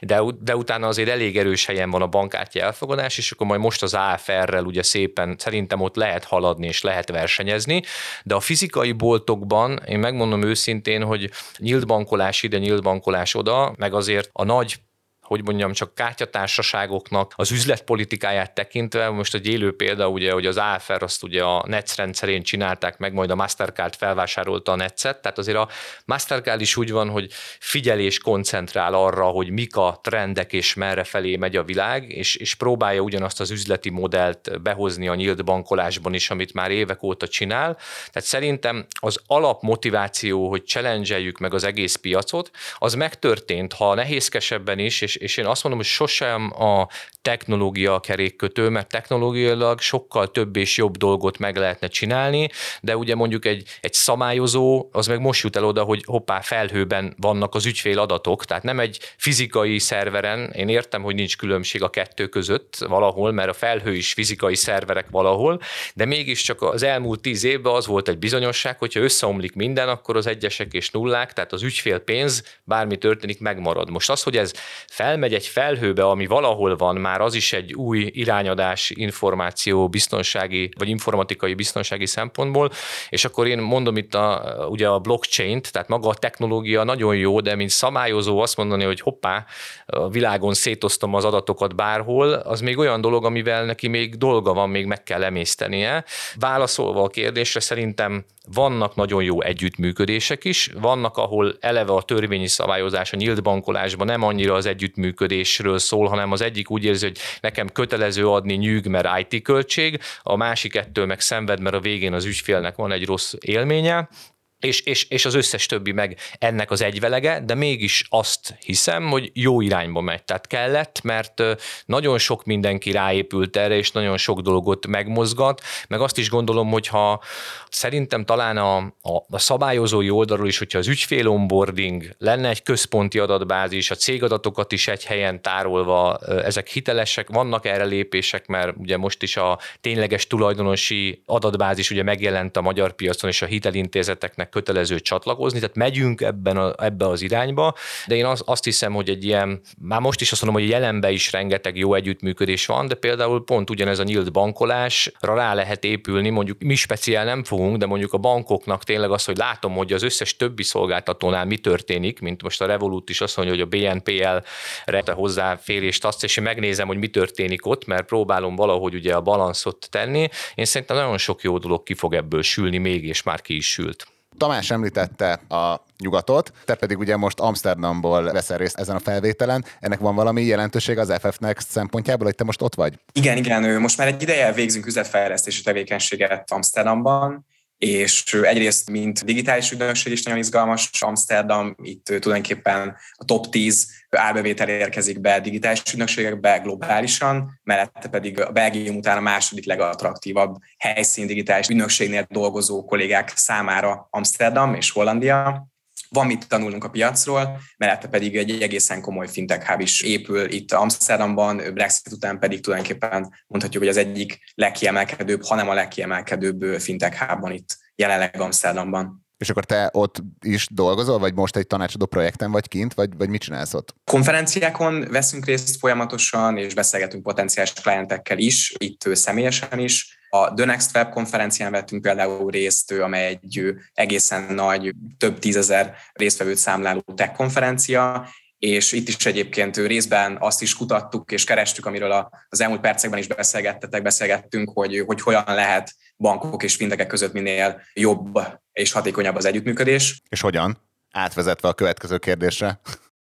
[0.01, 3.83] de, de utána azért elég erős helyen van a bankkártya elfogadás, és akkor majd most
[3.83, 7.81] az AFR-rel ugye szépen szerintem ott lehet haladni és lehet versenyezni,
[8.23, 13.93] de a fizikai boltokban én megmondom őszintén, hogy nyílt bankolás ide, nyílt bankolás oda, meg
[13.93, 14.79] azért a nagy
[15.27, 21.03] hogy mondjam, csak kártyatársaságoknak az üzletpolitikáját tekintve, most egy élő példa ugye, hogy az AFR
[21.03, 25.57] azt ugye a NETS rendszerén csinálták meg, majd a Mastercard felvásárolta a NETS-et, tehát azért
[25.57, 25.69] a
[26.05, 31.35] Mastercard is úgy van, hogy figyelés koncentrál arra, hogy mik a trendek és merre felé
[31.35, 36.29] megy a világ, és, és próbálja ugyanazt az üzleti modellt behozni a nyílt bankolásban is,
[36.29, 37.75] amit már évek óta csinál.
[38.11, 45.01] Tehát szerintem az alapmotiváció, hogy challenge meg az egész piacot, az megtörtént, ha nehézkesebben is,
[45.01, 46.87] és és én azt mondom, hogy sosem a
[47.21, 52.49] technológia a kerékkötő, mert technológiailag sokkal több és jobb dolgot meg lehetne csinálni,
[52.81, 57.15] de ugye mondjuk egy, egy szabályozó, az meg most jut el oda, hogy hoppá, felhőben
[57.17, 61.89] vannak az ügyfél adatok, tehát nem egy fizikai szerveren, én értem, hogy nincs különbség a
[61.89, 65.61] kettő között valahol, mert a felhő is fizikai szerverek valahol,
[65.93, 70.27] de mégiscsak az elmúlt tíz évben az volt egy bizonyosság, hogyha összeomlik minden, akkor az
[70.27, 73.89] egyesek és nullák, tehát az ügyfél pénz, bármi történik, megmarad.
[73.89, 74.51] Most az, hogy ez
[74.87, 80.69] fel elmegy egy felhőbe, ami valahol van, már az is egy új irányadás információ biztonsági,
[80.77, 82.69] vagy informatikai biztonsági szempontból,
[83.09, 87.39] és akkor én mondom itt a, ugye a blockchain-t, tehát maga a technológia nagyon jó,
[87.39, 89.45] de mint szabályozó azt mondani, hogy hoppá,
[89.85, 94.69] a világon szétoztam az adatokat bárhol, az még olyan dolog, amivel neki még dolga van,
[94.69, 96.03] még meg kell emésztenie.
[96.39, 103.13] Válaszolva a kérdésre, szerintem vannak nagyon jó együttműködések is, vannak, ahol eleve a törvényi szabályozás
[103.13, 104.65] a nyílt bankolásban nem annyira az
[104.97, 109.99] együttműködésről szól, hanem az egyik úgy érzi, hogy nekem kötelező adni nyűg, mert IT költség,
[110.21, 114.09] a másik ettől meg szenved, mert a végén az ügyfélnek van egy rossz élménye,
[114.59, 119.31] és, és, és az összes többi meg ennek az egyvelege, de mégis azt hiszem, hogy
[119.33, 120.23] jó irányba megy.
[120.23, 121.43] Tehát kellett, mert
[121.85, 126.87] nagyon sok mindenki ráépült erre, és nagyon sok dolgot megmozgat, meg azt is gondolom, hogy
[126.87, 127.23] ha
[127.69, 133.19] szerintem talán a, a, a szabályozói oldalról is, hogyha az ügyfél onboarding lenne egy központi
[133.19, 139.23] adatbázis, a cégadatokat is egy helyen tárolva, ezek hitelesek, vannak erre lépések, mert ugye most
[139.23, 144.99] is a tényleges tulajdonosi adatbázis ugye megjelent a magyar piacon, és a hitelintézeteknek mindenkinek kötelező
[144.99, 147.73] csatlakozni, tehát megyünk ebben a, ebbe az irányba,
[148.07, 151.11] de én az, azt hiszem, hogy egy ilyen, már most is azt mondom, hogy jelenben
[151.11, 156.29] is rengeteg jó együttműködés van, de például pont ugyanez a nyílt bankolásra rá lehet épülni,
[156.29, 160.03] mondjuk mi speciál nem fogunk, de mondjuk a bankoknak tényleg az, hogy látom, hogy az
[160.03, 165.11] összes többi szolgáltatónál mi történik, mint most a Revolut is azt mondja, hogy a BNPL-re
[165.11, 169.87] hozzáférést azt, és én megnézem, hogy mi történik ott, mert próbálom valahogy ugye a balanszot
[169.89, 170.29] tenni.
[170.55, 173.71] Én szerintem nagyon sok jó dolog ki fog ebből sülni még, és már ki is
[173.71, 174.07] sült.
[174.37, 179.65] Tamás említette a nyugatot, te pedig ugye most Amsterdamból veszel részt ezen a felvételen.
[179.79, 182.99] Ennek van valami jelentőség az FF-nek szempontjából, hogy te most ott vagy?
[183.11, 187.45] Igen, igen, most már egy ideje végzünk üzletfejlesztési tevékenységet Amsterdamban,
[187.77, 194.69] és egyrészt, mint digitális ügynökség is nagyon izgalmas, Amsterdam itt tulajdonképpen a top 10 árbevétel
[194.69, 201.67] érkezik be digitális ügynökségekbe globálisan, mellette pedig a Belgium után a második legattraktívabb helyszín digitális
[201.67, 205.67] ügynökségnél dolgozó kollégák számára Amsterdam és Hollandia
[206.09, 210.71] van mit tanulnunk a piacról, mellette pedig egy egészen komoly fintech hub is épül itt
[210.71, 217.51] Amsterdamban, Brexit után pedig tulajdonképpen mondhatjuk, hogy az egyik legkiemelkedőbb, hanem a legkiemelkedőbb fintech hubban
[217.51, 219.26] itt jelenleg Amsterdamban.
[219.37, 223.29] És akkor te ott is dolgozol, vagy most egy tanácsadó projekten vagy kint, vagy, vagy
[223.29, 223.95] mit csinálsz ott?
[224.03, 230.19] Konferenciákon veszünk részt folyamatosan, és beszélgetünk potenciális klientekkel is, itt személyesen is.
[230.29, 236.57] A The Next Web konferencián vettünk például részt, amely egy egészen nagy, több tízezer résztvevőt
[236.57, 238.27] számláló tech konferencia,
[238.59, 243.27] és itt is egyébként részben azt is kutattuk és kerestük, amiről az elmúlt percekben is
[243.27, 248.39] beszélgettetek, beszélgettünk, hogy, hogy hogyan lehet bankok és fintekek között minél jobb
[248.77, 250.21] és hatékonyabb az együttműködés.
[250.29, 250.77] És hogyan?
[251.11, 252.79] Átvezetve a következő kérdésre.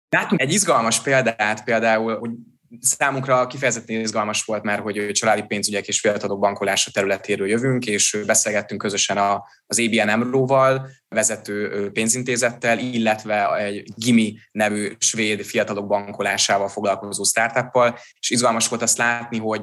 [0.09, 2.31] Látunk egy izgalmas példát, például, hogy
[2.79, 8.81] Számunkra kifejezetten izgalmas volt, mert hogy családi pénzügyek és fiatalok bankolása területéről jövünk, és beszélgettünk
[8.81, 9.17] közösen
[9.65, 18.29] az ABN Emro-val, vezető pénzintézettel, illetve egy Gimi nevű svéd fiatalok bankolásával foglalkozó startuppal, és
[18.29, 19.61] izgalmas volt azt látni, hogy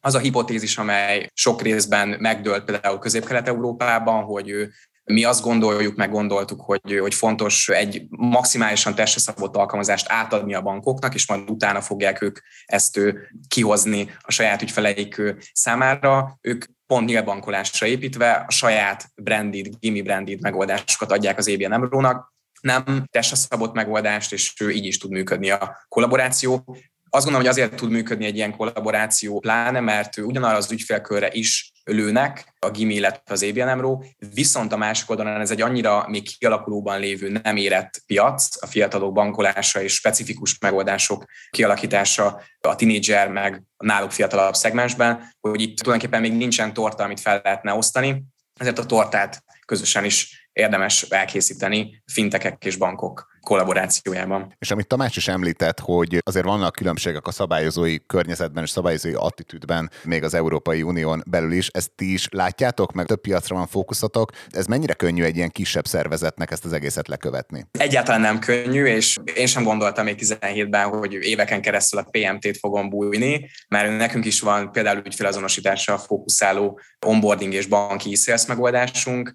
[0.00, 4.68] az a hipotézis, amely sok részben megdőlt például Közép-Kelet-Európában, hogy
[5.04, 10.62] mi azt gondoljuk, meg gondoltuk, hogy, hogy fontos egy maximálisan testre szabott alkalmazást átadni a
[10.62, 13.00] bankoknak, és majd utána fogják ők ezt
[13.48, 16.38] kihozni a saját ügyfeleik számára.
[16.40, 23.04] Ők pont nyilvánbankolásra építve a saját branded, gimi branded megoldásokat adják az ABN Emro-nak, nem
[23.10, 26.64] testre szabott megoldást, és ő így is tud működni a kollaboráció.
[27.10, 31.72] Azt gondolom, hogy azért tud működni egy ilyen kollaboráció, pláne, mert ugyanarra az ügyfélkörre is
[31.84, 37.00] lőnek, a Gimi, illetve az ABN viszont a másik oldalon ez egy annyira még kialakulóban
[37.00, 43.84] lévő nem érett piac, a fiatalok bankolása és specifikus megoldások kialakítása a tinédzser meg a
[43.84, 48.24] náluk fiatalabb szegmensben, hogy itt tulajdonképpen még nincsen torta, amit fel lehetne osztani,
[48.60, 54.54] ezért a tortát közösen is érdemes elkészíteni fintekek és bankok kollaborációjában.
[54.58, 59.90] És amit Tamás is említett, hogy azért vannak különbségek a szabályozói környezetben és szabályozói attitűdben,
[60.04, 61.68] még az Európai Unión belül is.
[61.68, 64.30] Ezt ti is látjátok, meg több piacra van fókuszatok.
[64.50, 67.66] Ez mennyire könnyű egy ilyen kisebb szervezetnek ezt az egészet lekövetni?
[67.70, 72.88] Egyáltalán nem könnyű, és én sem gondoltam még 17-ben, hogy éveken keresztül a PMT-t fogom
[72.88, 79.34] bújni, mert nekünk is van például ügyfélazonosításra fókuszáló onboarding és banki sales megoldásunk,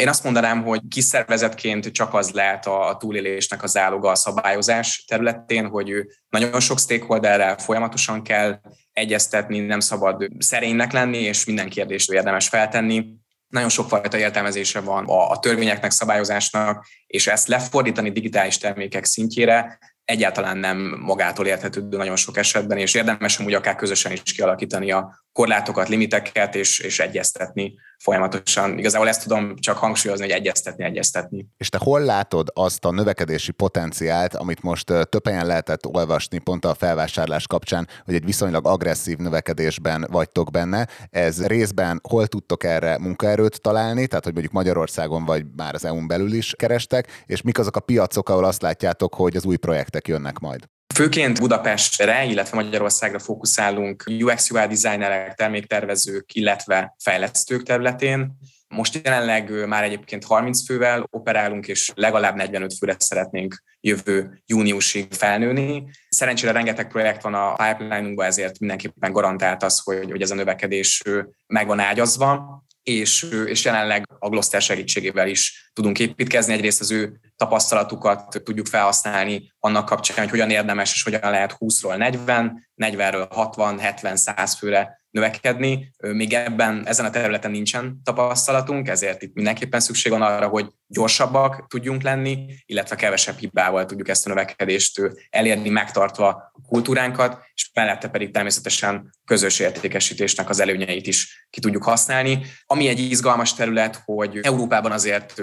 [0.00, 5.68] én azt mondanám, hogy kiszervezetként csak az lehet a túlélésnek az áloga a szabályozás területén,
[5.68, 5.92] hogy
[6.28, 8.60] nagyon sok stakeholderrel folyamatosan kell
[8.92, 13.06] egyeztetni, nem szabad szerénynek lenni, és minden kérdést érdemes feltenni.
[13.48, 20.56] Nagyon sokfajta értelmezése van a, a törvényeknek, szabályozásnak, és ezt lefordítani digitális termékek szintjére, egyáltalán
[20.56, 25.88] nem magától érthetődő nagyon sok esetben, és érdemes amúgy akár közösen is kialakítani a korlátokat,
[25.88, 28.78] limiteket, és, és egyeztetni folyamatosan.
[28.78, 31.46] Igazából ezt tudom csak hangsúlyozni, hogy egyeztetni, egyeztetni.
[31.56, 36.64] És te hol látod azt a növekedési potenciált, amit most több helyen lehetett olvasni pont
[36.64, 40.88] a felvásárlás kapcsán, hogy egy viszonylag agresszív növekedésben vagytok benne.
[41.10, 46.06] Ez részben hol tudtok erre munkaerőt találni, tehát hogy mondjuk Magyarországon vagy már az EU-n
[46.06, 49.99] belül is kerestek, és mik azok a piacok, ahol azt látjátok, hogy az új projektek
[50.08, 50.64] jönnek majd?
[50.94, 58.32] Főként Budapestre, illetve Magyarországra fókuszálunk UX UI designerek, terméktervezők, illetve fejlesztők területén.
[58.68, 65.84] Most jelenleg már egyébként 30 fővel operálunk, és legalább 45 főre szeretnénk jövő júniusig felnőni.
[66.08, 71.02] Szerencsére rengeteg projekt van a pipeline-unkban, ezért mindenképpen garantált az, hogy, hogy ez a növekedés
[71.46, 76.52] meg van ágyazva és, és jelenleg a Gloster segítségével is tudunk építkezni.
[76.52, 81.96] Egyrészt az ő tapasztalatukat tudjuk felhasználni annak kapcsán, hogy hogyan érdemes és hogyan lehet 20-ról
[81.96, 85.90] 40, 40-ről 60, 70, 100 főre növekedni.
[85.98, 91.66] Még ebben, ezen a területen nincsen tapasztalatunk, ezért itt mindenképpen szükség van arra, hogy gyorsabbak
[91.68, 98.30] tudjunk lenni, illetve kevesebb hibával tudjuk ezt a növekedést elérni, megtartva kultúránkat, és mellette pedig
[98.30, 102.46] természetesen közös értékesítésnek az előnyeit is ki tudjuk használni.
[102.66, 105.38] Ami egy izgalmas terület, hogy Európában azért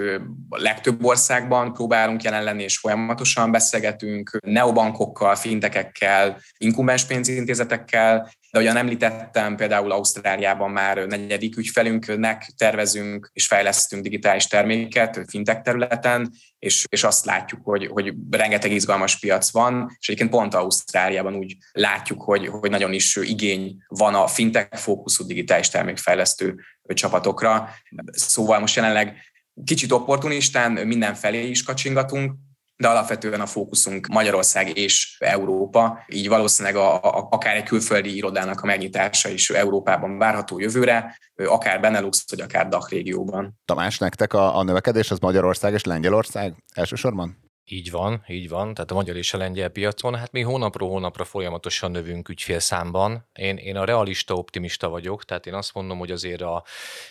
[0.49, 8.77] a legtöbb országban próbálunk jelen lenni, és folyamatosan beszélgetünk neobankokkal, fintekekkel, inkubens pénzintézetekkel, de ahogyan
[8.77, 17.03] említettem, például Ausztráliában már negyedik ügyfelünknek tervezünk és fejlesztünk digitális terméket fintech területen, és, és
[17.03, 22.47] azt látjuk, hogy, hogy rengeteg izgalmas piac van, és egyébként pont Ausztráliában úgy látjuk, hogy,
[22.47, 26.55] hogy nagyon is igény van a fintech fókuszú digitális termékfejlesztő
[26.93, 27.69] csapatokra.
[28.11, 29.17] Szóval most jelenleg
[29.65, 32.31] kicsit opportunistán mindenfelé is kacsingatunk,
[32.77, 38.61] de alapvetően a fókuszunk Magyarország és Európa, így valószínűleg a, a, akár egy külföldi irodának
[38.61, 43.59] a megnyitása is Európában várható jövőre, akár Benelux, vagy akár DACH régióban.
[43.65, 47.45] Tamás, nektek a, a növekedés az Magyarország és Lengyelország elsősorban?
[47.69, 48.73] Így van, így van.
[48.73, 53.27] Tehát a magyar és a lengyel piacon, hát mi hónapról hónapra folyamatosan növünk ügyfélszámban.
[53.33, 56.63] Én, én a realista, optimista vagyok, tehát én azt mondom, hogy azért a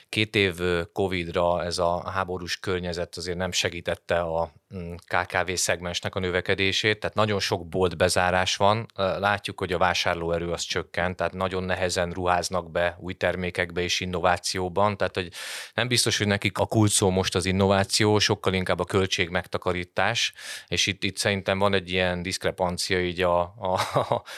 [0.08, 0.60] két év
[0.92, 4.52] Covid-ra ez a háborús környezet azért nem segítette a
[5.06, 8.86] KKV szegmensnek a növekedését, tehát nagyon sok bolt bezárás van.
[8.94, 14.96] Látjuk, hogy a vásárlóerő az csökkent, tehát nagyon nehezen ruháznak be új termékekbe és innovációban,
[14.96, 15.28] tehát hogy
[15.74, 20.32] nem biztos, hogy nekik a kulcó most az innováció, sokkal inkább a költség megtakarítás,
[20.68, 23.80] és itt, itt szerintem van egy ilyen diszkrepancia így a, a,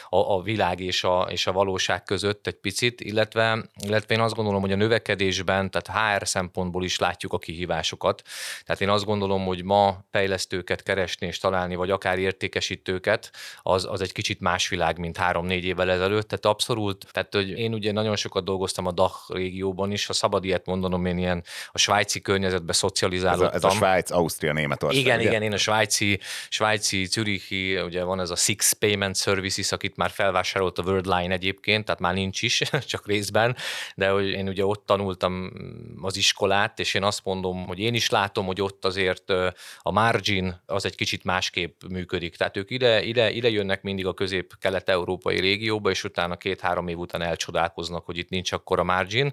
[0.08, 4.34] a, a világ és a, és a valóság között egy picit, illetve, illetve én azt
[4.34, 8.22] gondolom, hogy a növekedésben, tehát HR szempontból is látjuk a kihívásokat.
[8.64, 9.98] Tehát én azt gondolom, hogy ma
[10.28, 13.30] fejlesztőket keresni és találni, vagy akár értékesítőket,
[13.62, 16.28] az, az egy kicsit más világ, mint három-négy évvel ezelőtt.
[16.28, 20.44] Tehát abszolút, tehát hogy én ugye nagyon sokat dolgoztam a DACH régióban is, ha szabad
[20.44, 23.54] ilyet mondanom, én ilyen a svájci környezetbe szocializálódtam.
[23.54, 25.00] Ez a, ez a Svájc, Ausztria, Németország.
[25.00, 29.96] Igen, igen, én a svájci svájci, zürichi, ugye van ez a Six Payment Services, akit
[29.96, 32.62] már felvásárolt a Worldline egyébként, tehát már nincs is,
[32.92, 33.56] csak részben,
[33.94, 35.52] de hogy én ugye ott tanultam
[36.02, 39.30] az iskolát, és én azt mondom, hogy én is látom, hogy ott azért
[39.78, 42.36] a margin az egy kicsit másképp működik.
[42.36, 47.22] Tehát ők ide, ide, ide jönnek mindig a közép-kelet-európai régióba, és utána két-három év után
[47.22, 49.30] elcsodálkoznak, hogy itt nincs akkor a margin.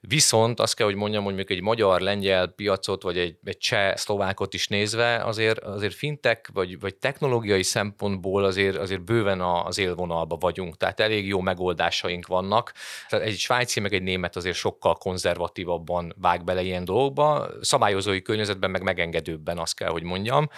[0.00, 4.68] Viszont azt kell, hogy mondjam, hogy még egy magyar-lengyel piacot, vagy egy, egy cseh-szlovákot is
[4.68, 11.00] nézve, azért, azért fintek, vagy, vagy technológiai szempontból azért, azért bőven az élvonalba vagyunk, tehát
[11.00, 12.72] elég jó megoldásaink vannak.
[13.08, 18.70] Tehát egy svájci, meg egy német azért sokkal konzervatívabban vág bele ilyen dolgokba, szabályozói környezetben
[18.70, 20.48] meg megengedőbben, azt kell, hogy mondjam.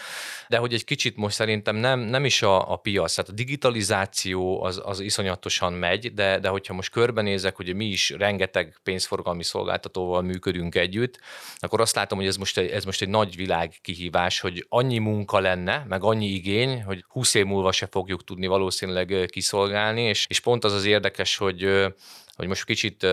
[0.48, 4.62] De hogy egy kicsit most szerintem nem, nem is a, a piac, tehát a digitalizáció
[4.62, 10.22] az, az iszonyatosan megy, de, de hogyha most körbenézek, hogy mi is rengeteg pénzforgalmi szolgáltatóval
[10.22, 11.20] működünk együtt,
[11.58, 14.98] akkor azt látom, hogy ez most egy, ez most egy nagy világ kihívás, hogy annyi
[14.98, 20.26] munka lenne, meg annyi igény, hogy 20 év múlva se fogjuk tudni valószínűleg kiszolgálni, és,
[20.28, 21.92] és pont az az érdekes, hogy
[22.36, 23.06] hogy most kicsit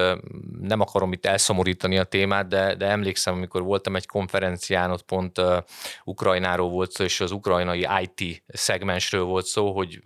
[0.62, 5.42] nem akarom itt elszomorítani a témát, de, de emlékszem, amikor voltam egy konferencián, ott pont
[6.04, 10.02] Ukrajnáról volt szó, és az ukrajnai IT szegmensről volt szó, hogy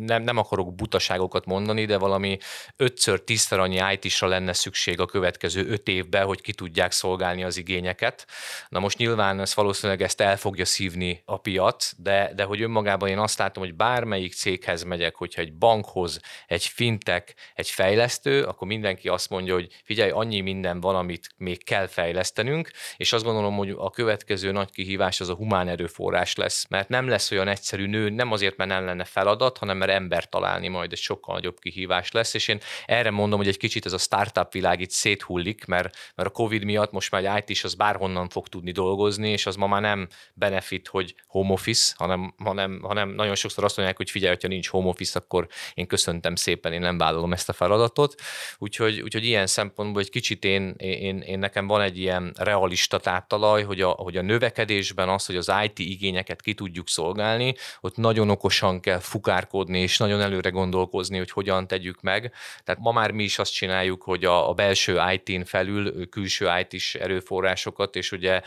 [0.00, 2.38] nem, nem akarok butaságokat mondani, de valami
[2.76, 7.56] ötször, tízszer annyi IT-sra lenne szükség a következő öt évben, hogy ki tudják szolgálni az
[7.56, 8.26] igényeket.
[8.68, 13.08] Na most nyilván ez valószínűleg ezt el fogja szívni a piac, de, de hogy önmagában
[13.08, 18.68] én azt látom, hogy bármelyik céghez megyek, hogyha egy bankhoz, egy fintek, egy fejlesztő, akkor
[18.68, 23.56] mindenki azt mondja, hogy figyelj, annyi minden van, amit még kell fejlesztenünk, és azt gondolom,
[23.56, 27.86] hogy a következő nagy kihívás az a humán erőforrás lesz, mert nem lesz olyan egyszerű
[27.86, 31.58] nő, nem azért, mert nem lenne feladat, hanem mert ember találni majd egy sokkal nagyobb
[31.58, 35.64] kihívás lesz, és én erre mondom, hogy egy kicsit ez a startup világ itt széthullik,
[35.64, 39.30] mert, mert a Covid miatt most már egy IT is az bárhonnan fog tudni dolgozni,
[39.30, 43.76] és az ma már nem benefit, hogy home office, hanem, hanem, hanem nagyon sokszor azt
[43.76, 47.48] mondják, hogy figyelj, ha nincs home office, akkor én köszöntem szépen, én nem vállalom ezt
[47.48, 48.14] a feladatot.
[48.58, 53.62] Úgyhogy, úgyhogy ilyen szempontból egy kicsit én, én, én nekem van egy ilyen realista táptalaj,
[53.62, 58.30] hogy a, hogy a növekedésben az, hogy az IT igényeket ki tudjuk szolgálni, ott nagyon
[58.30, 62.32] okosan kell fukárkodni, és nagyon előre gondolkozni, hogy hogyan tegyük meg.
[62.64, 66.94] Tehát ma már mi is azt csináljuk, hogy a, a belső IT-n felül külső IT-s
[66.94, 68.40] erőforrásokat, és ugye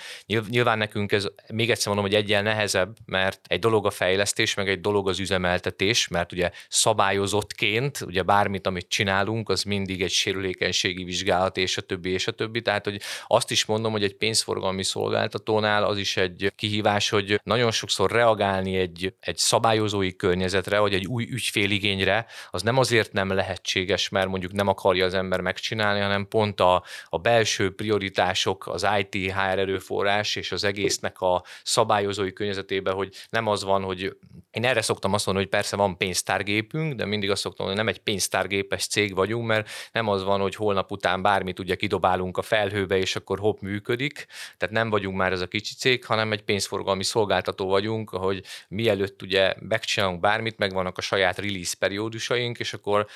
[0.50, 4.70] nyilván nekünk ez, még egyszer mondom, hogy egyen nehezebb, mert egy dolog a fejlesztés, meg
[4.70, 11.04] egy dolog az üzemeltetés, mert ugye szabályozottként, ugye bármit, amit csinálunk, az mindig egy sérülékenységi
[11.04, 12.62] vizsgálat, és a többi, és a többi.
[12.62, 17.72] Tehát, hogy azt is mondom, hogy egy pénzforgalmi szolgáltatónál az is egy kihívás, hogy nagyon
[17.72, 24.09] sokszor reagálni egy, egy szabályozói környezetre, vagy egy új ügyféligényre, az nem azért nem lehetséges,
[24.09, 29.32] mert mondjuk nem akarja az ember megcsinálni, hanem pont a, a belső prioritások, az IT,
[29.32, 34.17] HR erőforrás és az egésznek a szabályozói környezetében, hogy nem az van, hogy
[34.51, 37.93] én erre szoktam azt mondani, hogy persze van pénztárgépünk, de mindig azt szoktam mondani, hogy
[37.95, 42.38] nem egy pénztárgépes cég vagyunk, mert nem az van, hogy holnap után bármit ugye kidobálunk
[42.38, 44.26] a felhőbe, és akkor hopp működik.
[44.57, 49.21] Tehát nem vagyunk már ez a kicsi cég, hanem egy pénzforgalmi szolgáltató vagyunk, hogy mielőtt
[49.21, 53.07] ugye megcsinálunk bármit, megvannak a saját release periódusaink, és akkor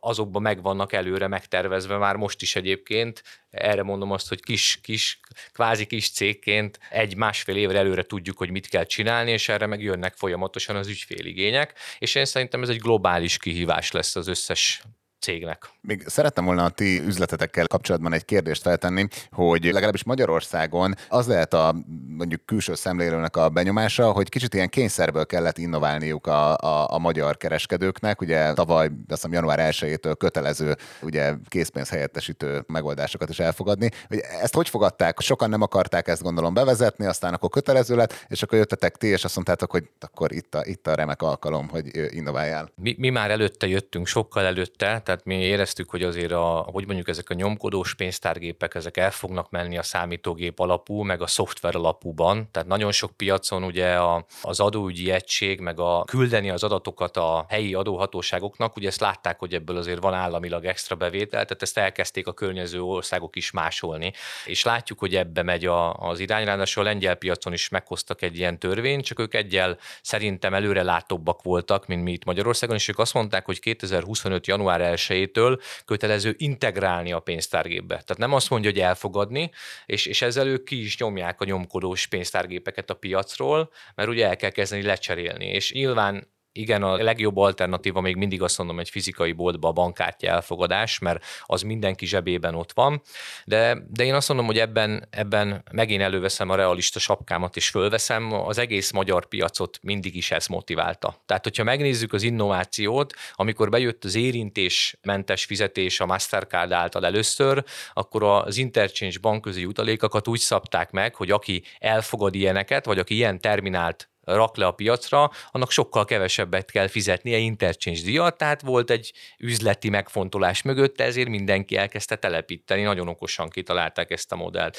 [0.00, 3.22] azokban megvannak előre megtervezve már most is egyébként.
[3.50, 5.20] Erre mondom azt, hogy kis, kis,
[5.52, 10.14] kvázi kis cégként egy-másfél évre előre tudjuk, hogy mit kell csinálni, és erre meg jönnek
[10.14, 14.82] folyamatosan az ügyféligények, és én szerintem ez egy globális kihívás lesz az összes
[15.20, 15.70] cégnek.
[15.80, 21.54] Még szerettem volna a ti üzletetekkel kapcsolatban egy kérdést feltenni, hogy legalábbis Magyarországon az lehet
[21.54, 21.74] a
[22.16, 27.36] mondjuk külső szemlélőnek a benyomása, hogy kicsit ilyen kényszerből kellett innoválniuk a, a, a magyar
[27.36, 28.20] kereskedőknek.
[28.20, 33.90] Ugye tavaly, azt hiszem január 1-től kötelező ugye készpénz helyettesítő megoldásokat is elfogadni.
[34.08, 35.20] Hogy ezt hogy fogadták?
[35.20, 39.24] Sokan nem akarták ezt gondolom bevezetni, aztán akkor kötelező lett, és akkor jöttetek ti, és
[39.24, 42.70] azt mondtátok, hogy akkor itt a, itt a remek alkalom, hogy innováljál.
[42.74, 47.08] Mi, mi már előtte jöttünk, sokkal előtte, tehát mi éreztük, hogy azért a, hogy mondjuk
[47.08, 52.48] ezek a nyomkodós pénztárgépek, ezek el fognak menni a számítógép alapú, meg a szoftver alapúban.
[52.50, 57.46] Tehát nagyon sok piacon ugye a, az adóügyi egység, meg a küldeni az adatokat a
[57.48, 62.26] helyi adóhatóságoknak, ugye ezt látták, hogy ebből azért van államilag extra bevétel, tehát ezt elkezdték
[62.26, 64.12] a környező országok is másolni.
[64.44, 68.36] És látjuk, hogy ebbe megy a, az irány, ráadásul a lengyel piacon is meghoztak egy
[68.36, 72.98] ilyen törvényt, csak ők egyel szerintem előre látóbbak voltak, mint mi itt Magyarországon, és ők
[72.98, 74.46] azt mondták, hogy 2025.
[74.46, 77.94] január 1 elejétől kötelező integrálni a pénztárgépbe.
[77.94, 79.50] Tehát nem azt mondja, hogy elfogadni,
[79.86, 84.36] és, és ezzel ők ki is nyomják a nyomkodós pénztárgépeket a piacról, mert ugye el
[84.36, 85.46] kell kezdeni lecserélni.
[85.46, 90.26] És nyilván igen, a legjobb alternatíva még mindig azt mondom egy fizikai boltba a bankkártya
[90.26, 93.02] elfogadás, mert az mindenki zsebében ott van,
[93.44, 98.32] de, de én azt mondom, hogy ebben, ebben megint előveszem a realista sapkámat és fölveszem,
[98.32, 101.22] az egész magyar piacot mindig is ez motiválta.
[101.26, 108.22] Tehát, hogyha megnézzük az innovációt, amikor bejött az érintésmentes fizetés a Mastercard által először, akkor
[108.22, 114.08] az interchange bankközi utalékakat úgy szabták meg, hogy aki elfogad ilyeneket, vagy aki ilyen terminált
[114.34, 119.88] rak le a piacra, annak sokkal kevesebbet kell fizetnie interchange díjat, tehát volt egy üzleti
[119.88, 124.78] megfontolás mögött, ezért mindenki elkezdte telepíteni, nagyon okosan kitalálták ezt a modellt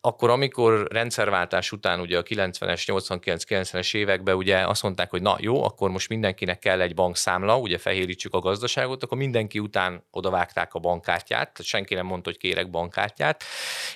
[0.00, 5.64] akkor amikor rendszerváltás után ugye a 90-es, 89-90-es években ugye azt mondták, hogy na jó,
[5.64, 10.78] akkor most mindenkinek kell egy bankszámla, ugye fehérítsük a gazdaságot, akkor mindenki után odavágták a
[10.78, 13.44] bankkártyát, senki nem mondta, hogy kérek bankkártyát,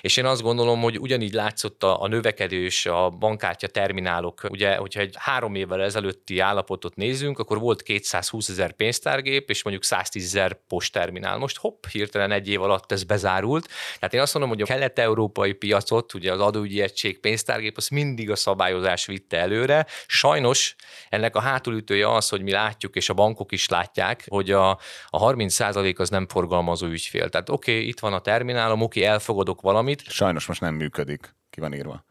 [0.01, 4.99] és én azt gondolom, hogy ugyanígy látszott a, a növekedés, a bankkártya terminálok, ugye, hogyha
[4.99, 10.59] egy három évvel ezelőtti állapotot nézzünk, akkor volt 220 ezer pénztárgép, és mondjuk 110 ezer
[10.67, 11.37] postterminál.
[11.37, 13.67] Most hopp, hirtelen egy év alatt ez bezárult.
[13.95, 17.87] Tehát én azt mondom, hogy a kelet-európai piacot piacot, ugye az adóügyi egység pénztárgép, az
[17.87, 19.85] mindig a szabályozás vitte előre.
[20.07, 20.75] Sajnos
[21.09, 24.69] ennek a hátulütője az, hogy mi látjuk, és a bankok is látják, hogy a,
[25.07, 27.29] a 30% az nem forgalmazó ügyfél.
[27.29, 30.03] Tehát oké, okay, itt van a terminálom, oké, okay, elfogadok valamit.
[30.09, 32.05] Sajnos most nem működik, ki van írva.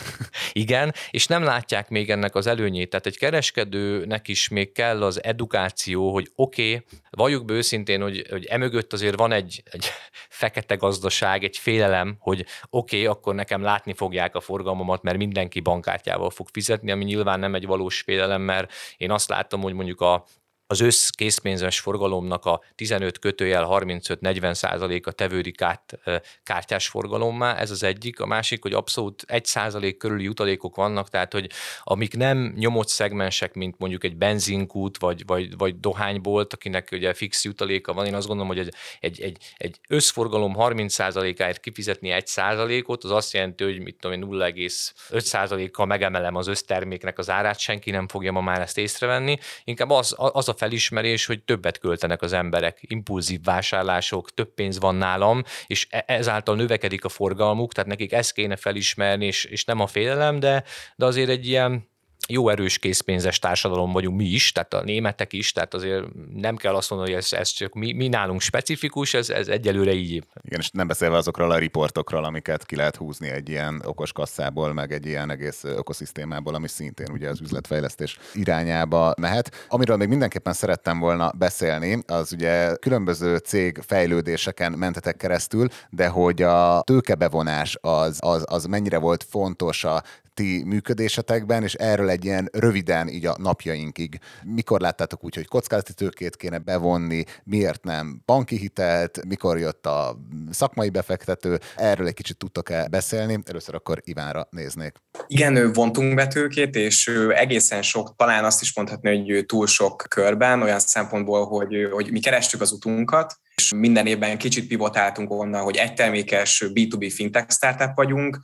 [0.52, 2.90] Igen, és nem látják még ennek az előnyét.
[2.90, 8.26] Tehát egy kereskedőnek is még kell az edukáció, hogy oké, okay, valljuk be őszintén, hogy,
[8.30, 9.86] hogy emögött azért van egy, egy
[10.40, 15.60] fekete gazdaság, egy félelem, hogy oké, okay, akkor nekem látni fogják a forgalmamat, mert mindenki
[15.60, 20.00] bankkártyával fog fizetni, ami nyilván nem egy valós félelem, mert én azt látom, hogy mondjuk
[20.00, 20.24] a
[20.72, 25.98] az összkészpénzes forgalomnak a 15 kötőjel 35-40 százaléka tevődik át
[26.42, 28.20] kártyás forgalommá, ez az egyik.
[28.20, 31.50] A másik, hogy abszolút 1 százalék körüli jutalékok vannak, tehát hogy
[31.82, 37.44] amik nem nyomott szegmensek, mint mondjuk egy benzinkút vagy, vagy, vagy dohánybolt, akinek ugye fix
[37.44, 42.26] jutaléka van, én azt gondolom, hogy egy, egy, egy, egy összforgalom 30 százalékáért kifizetni 1
[42.26, 47.90] százalékot, az azt jelenti, hogy mit tudom 0,5 százalékkal megemelem az összterméknek az árát, senki
[47.90, 49.38] nem fogja ma már ezt észrevenni.
[49.64, 54.94] Inkább az, az a felismerés, hogy többet költenek az emberek, impulzív vásárlások, több pénz van
[54.94, 59.80] nálam, és e, ezáltal növekedik a forgalmuk, tehát nekik ezt kéne felismerni, és, és nem
[59.80, 60.64] a félelem, de,
[60.96, 61.90] de azért egy ilyen
[62.28, 66.04] jó erős készpénzes társadalom vagyunk mi is, tehát a németek is, tehát azért
[66.34, 69.92] nem kell azt mondani, hogy ez, ez csak mi, mi nálunk specifikus, ez, ez egyelőre
[69.92, 70.24] így.
[70.42, 74.72] Igen, és nem beszélve azokról a riportokról, amiket ki lehet húzni egy ilyen okos kasszából,
[74.72, 79.66] meg egy ilyen egész ökoszisztémából, ami szintén ugye az üzletfejlesztés irányába mehet.
[79.68, 86.42] Amiről még mindenképpen szerettem volna beszélni, az ugye különböző cég fejlődéseken mentetek keresztül, de hogy
[86.42, 90.02] a tőkebevonás az, az, az mennyire volt fontos a
[90.34, 94.18] ti működésetekben, és erről egy ilyen röviden így a napjainkig.
[94.42, 100.18] Mikor láttátok úgy, hogy kockázati tőkét kéne bevonni, miért nem banki hitelt, mikor jött a
[100.50, 103.38] szakmai befektető, erről egy kicsit tudtok-e beszélni?
[103.44, 104.92] Először akkor Ivánra néznék.
[105.26, 110.62] Igen, vontunk be tőkét, és egészen sok, talán azt is mondhatni, hogy túl sok körben,
[110.62, 115.76] olyan szempontból, hogy, hogy mi kerestük az utunkat, és minden évben kicsit pivotáltunk onnan, hogy
[115.76, 118.38] egy termékes B2B fintech startup vagyunk,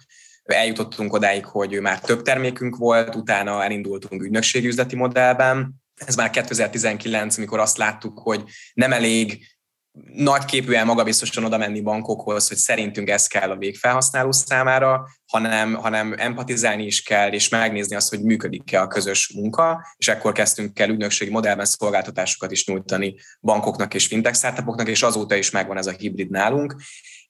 [0.57, 5.75] eljutottunk odáig, hogy már több termékünk volt, utána elindultunk ügynökségi üzleti modellben.
[5.95, 8.45] Ez már 2019, amikor azt láttuk, hogy
[8.75, 9.47] nem elég
[10.15, 16.85] nagyképűen magabiztosan oda menni bankokhoz, hogy szerintünk ez kell a végfelhasználó számára, hanem, hanem empatizálni
[16.85, 21.31] is kell, és megnézni azt, hogy működik-e a közös munka, és ekkor kezdtünk el ügynökségi
[21.31, 26.31] modellben szolgáltatásokat is nyújtani bankoknak és fintech startupoknak, és azóta is megvan ez a hibrid
[26.31, 26.75] nálunk,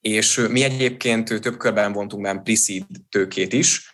[0.00, 2.54] és mi egyébként több körben vontunk be pre
[3.10, 3.90] tőkét is,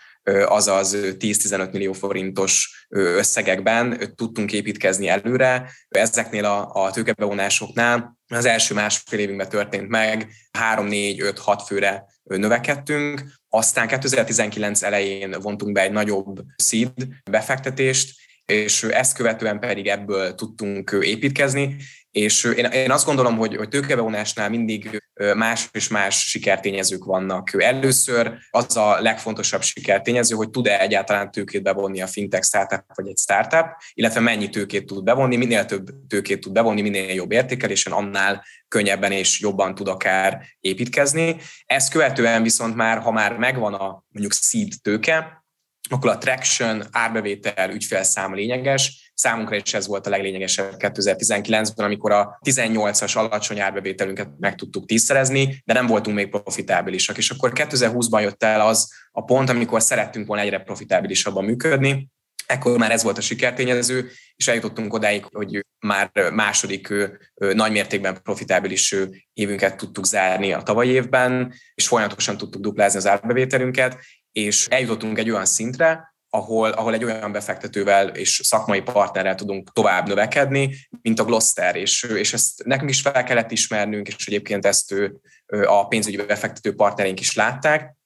[0.47, 5.71] azaz 10-15 millió forintos összegekben tudtunk építkezni előre.
[5.89, 10.29] Ezeknél a, a tőkebevonásoknál az első másfél évünkben történt meg,
[10.77, 16.93] 3-4-5-6 főre növekedtünk, aztán 2019 elején vontunk be egy nagyobb seed
[17.31, 21.77] befektetést, és ezt követően pedig ebből tudtunk építkezni,
[22.11, 25.03] és én, én azt gondolom, hogy, hogy tőkebevonásnál mindig
[25.37, 27.63] más és más sikertényezők vannak.
[27.63, 33.19] Először az a legfontosabb sikertényező, hogy tud-e egyáltalán tőkét bevonni a fintech startup vagy egy
[33.19, 38.45] startup, illetve mennyi tőkét tud bevonni, minél több tőkét tud bevonni, minél jobb értékelésen, annál
[38.69, 41.37] könnyebben és jobban tud akár építkezni.
[41.67, 45.44] Ezt követően viszont már, ha már megvan a mondjuk seed tőke,
[45.91, 49.13] akkor a traction, árbevétel, ügyfélszám lényeges.
[49.15, 55.63] Számunkra is ez volt a leglényegesebb 2019-ben, amikor a 18-as alacsony árbevételünket meg tudtuk tízszerezni,
[55.65, 57.17] de nem voltunk még profitábilisak.
[57.17, 62.13] És akkor 2020-ban jött el az a pont, amikor szerettünk volna egyre profitábilisabban működni,
[62.47, 66.95] Ekkor már ez volt a sikertényező, és eljutottunk odáig, hogy már második
[67.35, 68.95] nagymértékben profitábilis
[69.33, 73.99] évünket tudtuk zárni a tavalyi évben, és folyamatosan tudtuk duplázni az árbevételünket,
[74.35, 80.07] és eljutottunk egy olyan szintre, ahol, ahol egy olyan befektetővel és szakmai partnerrel tudunk tovább
[80.07, 84.93] növekedni, mint a Gloster, és, és ezt nekünk is fel kellett ismernünk, és egyébként ezt
[84.93, 85.21] ő,
[85.67, 87.97] a pénzügyi befektető partnereink is látták,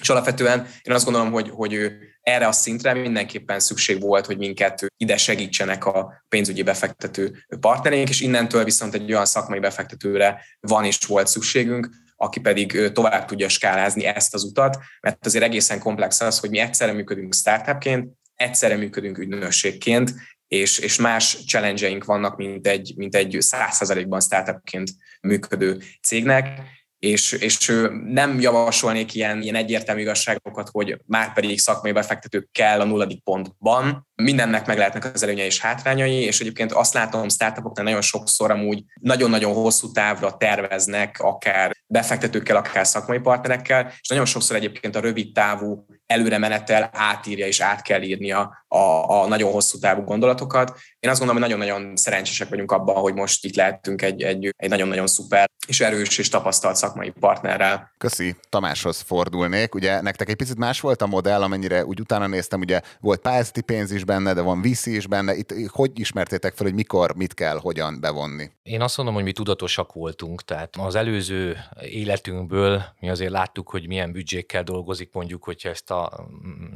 [0.00, 4.86] és alapvetően én azt gondolom, hogy, hogy erre a szintre mindenképpen szükség volt, hogy minket
[4.96, 10.98] ide segítsenek a pénzügyi befektető partnereink, és innentől viszont egy olyan szakmai befektetőre van és
[11.06, 16.38] volt szükségünk, aki pedig tovább tudja skálázni ezt az utat, mert azért egészen komplex az,
[16.38, 20.14] hogy mi egyszerre működünk startupként, egyszerre működünk ügynökségként,
[20.48, 24.90] és, és más challenge vannak, mint egy, mint egy 100%-ban startupként
[25.20, 26.60] működő cégnek,
[26.98, 27.72] és, és
[28.04, 34.08] nem javasolnék ilyen, ilyen egyértelmű igazságokat, hogy már pedig szakmai befektetők kell a nulladik pontban.
[34.22, 38.84] Mindennek meg lehetnek az előnyei és hátrányai, és egyébként azt látom startupoknál nagyon sokszor amúgy
[39.00, 45.32] nagyon-nagyon hosszú távra terveznek, akár befektetőkkel, akár szakmai partnerekkel, és nagyon sokszor egyébként a rövid
[45.32, 48.78] távú előre menetel átírja és át kell írnia a,
[49.12, 50.78] a nagyon hosszú távú gondolatokat.
[50.98, 54.68] Én azt gondolom, hogy nagyon-nagyon szerencsések vagyunk abban, hogy most itt lehetünk egy, egy, egy
[54.68, 57.90] nagyon-nagyon szuper és erős és tapasztalt szakmai partnerrel.
[57.98, 59.74] Köszi, Tamáshoz fordulnék.
[59.74, 63.60] Ugye nektek egy picit más volt a modell, amennyire úgy utána néztem, ugye volt pályázati
[63.60, 65.34] pénz is benne, de van VC is benne.
[65.34, 68.50] Itt hogy ismertétek fel, hogy mikor, mit kell, hogyan bevonni?
[68.62, 73.86] Én azt mondom, hogy mi tudatosak voltunk, tehát az előző életünkből mi azért láttuk, hogy
[73.86, 76.26] milyen büdzsékkel dolgozik, mondjuk, hogyha ezt a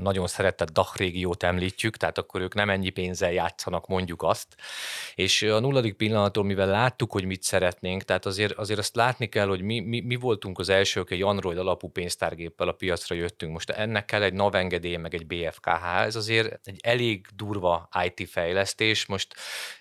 [0.01, 4.57] nagyon szeretett DACH régiót említjük, tehát akkor ők nem ennyi pénzzel játszanak, mondjuk azt.
[5.15, 9.47] És a nulladik pillanattól, mivel láttuk, hogy mit szeretnénk, tehát azért, azért azt látni kell,
[9.47, 13.53] hogy mi, mi, mi voltunk az elsők, egy Android alapú pénztárgéppel a piacra jöttünk.
[13.53, 18.31] Most ennek kell egy NAV engedély, meg egy BFKH, ez azért egy elég durva IT
[18.31, 19.07] fejlesztés.
[19.07, 19.35] Most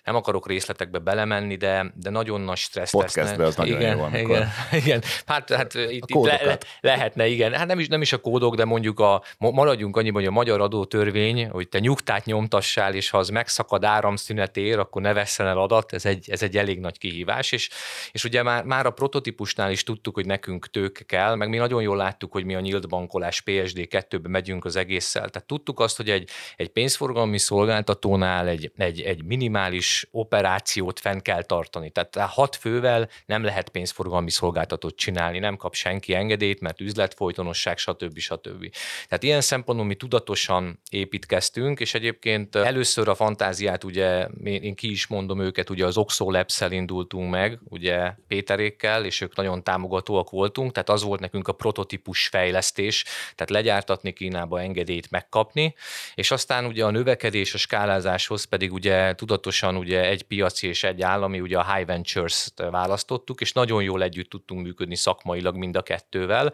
[0.04, 4.36] nem akarok részletekbe belemenni, de, de nagyon nagy stressz Podcastbe az nagyon igen, jó, amikor...
[4.36, 4.48] igen,
[4.82, 7.52] igen, hát, hát itt, itt le, le, lehetne, igen.
[7.52, 10.60] Hát nem is, nem is a kódok, de mondjuk a, maradjunk annyiban, hogy a magyar
[10.60, 15.92] adótörvény, hogy te nyugtát nyomtassál, és ha az megszakad áramszünetér, akkor ne vesszen el adat,
[15.92, 17.68] ez egy, ez egy elég nagy kihívás, és,
[18.12, 21.82] és ugye már, már a prototípusnál is tudtuk, hogy nekünk tőke kell, meg mi nagyon
[21.82, 25.28] jól láttuk, hogy mi a nyílt bankolás PSD 2-be megyünk az egésszel.
[25.28, 31.42] Tehát tudtuk azt, hogy egy, egy pénzforgalmi szolgáltatónál egy, egy, egy minimális operációt fenn kell
[31.42, 31.90] tartani.
[31.90, 38.18] Tehát hat fővel nem lehet pénzforgalmi szolgáltatót csinálni, nem kap senki engedélyt, mert üzletfolytonosság, stb.
[38.18, 38.74] stb.
[39.08, 45.06] Tehát ilyen szempontból mi tudatosan építkeztünk, és egyébként először a fantáziát, ugye én ki is
[45.06, 50.72] mondom őket, ugye az Oxo labs indultunk meg, ugye Péterékkel, és ők nagyon támogatóak voltunk,
[50.72, 53.04] tehát az volt nekünk a prototípus fejlesztés,
[53.34, 55.74] tehát legyártatni Kínába engedélyt megkapni,
[56.14, 56.90] és aztán ugye a
[57.20, 61.86] növekedés, a skálázáshoz pedig ugye tudatosan ugye egy piaci és egy állami, ugye a High
[61.86, 66.52] Ventures-t választottuk, és nagyon jól együtt tudtunk működni szakmailag mind a kettővel.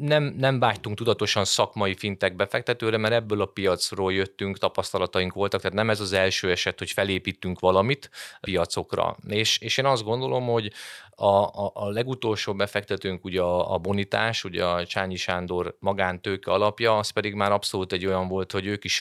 [0.00, 5.76] Nem, nem vágytunk tudatosan szakmai fintek befektetőre, mert ebből a piacról jöttünk, tapasztalataink voltak, tehát
[5.76, 9.16] nem ez az első eset, hogy felépítünk valamit piacokra.
[9.28, 10.72] És, és én azt gondolom, hogy
[11.20, 16.98] a, a, a legutolsó befektetőnk ugye a, a bonitás, ugye a Csányi Sándor magántőke alapja,
[16.98, 19.00] az pedig már abszolút egy olyan volt, hogy ők is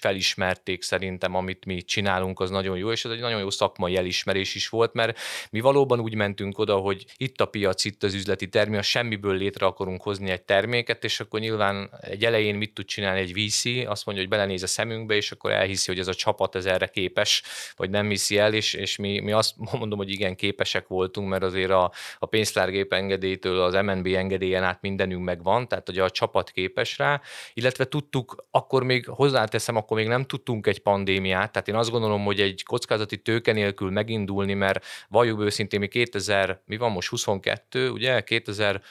[0.49, 4.55] felismerték szerintem, amit mi csinálunk, az nagyon jó, és ez egy nagyon jó szakmai elismerés
[4.55, 5.19] is volt, mert
[5.51, 9.65] mi valóban úgy mentünk oda, hogy itt a piac, itt az üzleti termék, semmiből létre
[9.65, 14.05] akarunk hozni egy terméket, és akkor nyilván egy elején mit tud csinálni egy VC, azt
[14.05, 17.43] mondja, hogy belenéz a szemünkbe, és akkor elhiszi, hogy ez a csapat ez erre képes,
[17.75, 21.43] vagy nem hiszi el, és, és mi, mi azt mondom, hogy igen, képesek voltunk, mert
[21.43, 26.49] azért a, a pénztárgép engedélytől az MNB engedélyen át mindenünk megvan, tehát hogy a csapat
[26.49, 27.21] képes rá,
[27.53, 32.23] illetve tudtuk, akkor még hozzáteszem, akkor még nem tudtunk egy pandémiát, tehát én azt gondolom,
[32.23, 37.89] hogy egy kockázati tőke nélkül megindulni, mert valljuk őszintén, mi 2000, mi van most 22,
[37.89, 38.81] ugye, 2000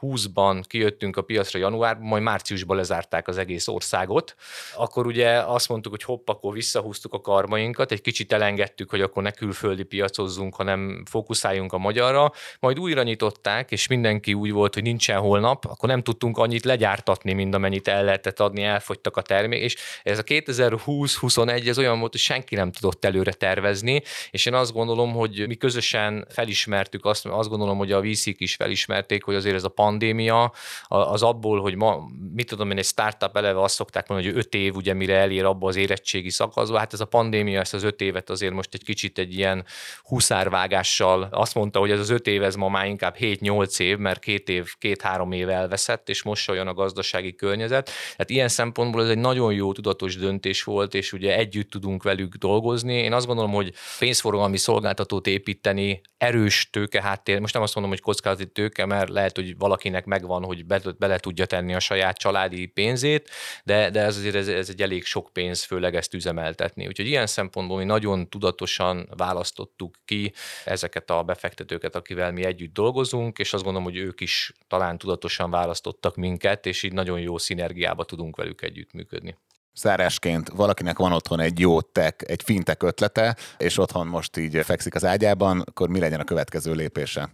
[0.00, 4.34] 20-ban kijöttünk a piacra januárban, majd márciusban lezárták az egész országot,
[4.76, 9.22] akkor ugye azt mondtuk, hogy hopp, akkor visszahúztuk a karmainkat, egy kicsit elengedtük, hogy akkor
[9.22, 14.82] ne külföldi piacozzunk, hanem fókuszáljunk a magyarra, majd újra nyitották, és mindenki úgy volt, hogy
[14.82, 19.62] nincsen holnap, akkor nem tudtunk annyit legyártatni, mint amennyit el lehetett adni, elfogytak a termék,
[19.62, 24.54] és ez a 2020-21 ez olyan volt, hogy senki nem tudott előre tervezni, és én
[24.54, 29.34] azt gondolom, hogy mi közösen felismertük azt, azt gondolom, hogy a vc is felismerték, hogy
[29.34, 30.52] azért ez a pandémia,
[30.88, 32.00] az abból, hogy ma,
[32.34, 35.44] mit tudom én, egy startup eleve azt szokták mondani, hogy öt év, ugye mire elér
[35.44, 38.84] abba az érettségi szakaszba, hát ez a pandémia ezt az öt évet azért most egy
[38.84, 39.64] kicsit egy ilyen
[40.02, 44.20] huszárvágással azt mondta, hogy ez az öt év, ez ma már inkább 7-8 év, mert
[44.20, 47.90] két év, két-három év elveszett, és most olyan a gazdasági környezet.
[48.10, 52.34] Tehát ilyen szempontból ez egy nagyon jó tudatos döntés volt, és ugye együtt tudunk velük
[52.34, 52.94] dolgozni.
[52.94, 58.02] Én azt gondolom, hogy pénzforgalmi szolgáltatót építeni, erős tőke háttér, most nem azt mondom, hogy
[58.02, 62.16] kockázati tőke, mert lehet, hogy valaki valakinek megvan, hogy be, bele tudja tenni a saját
[62.16, 63.30] családi pénzét,
[63.64, 66.86] de, de ez azért ez, ez egy elég sok pénz, főleg ezt üzemeltetni.
[66.86, 70.32] Úgyhogy ilyen szempontból mi nagyon tudatosan választottuk ki
[70.64, 75.50] ezeket a befektetőket, akivel mi együtt dolgozunk, és azt gondolom, hogy ők is talán tudatosan
[75.50, 79.36] választottak minket, és így nagyon jó szinergiába tudunk velük együttműködni
[79.78, 84.94] zárásként valakinek van otthon egy jó tech, egy fintek ötlete, és otthon most így fekszik
[84.94, 87.28] az ágyában, akkor mi legyen a következő lépése?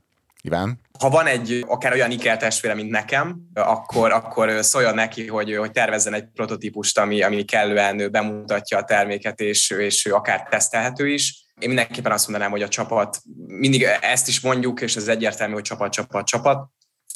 [0.45, 0.80] Iván?
[0.99, 6.14] Ha van egy akár olyan ikertestvére, mint nekem, akkor, akkor szóljon neki, hogy, hogy tervezzen
[6.14, 11.45] egy prototípust, ami, ami kellően bemutatja a terméket, és, és akár tesztelhető is.
[11.59, 15.62] Én mindenképpen azt mondanám, hogy a csapat, mindig ezt is mondjuk, és ez egyértelmű, hogy
[15.62, 16.68] csapat, csapat, csapat,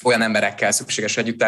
[0.04, 1.44] olyan emberekkel szükséges együtt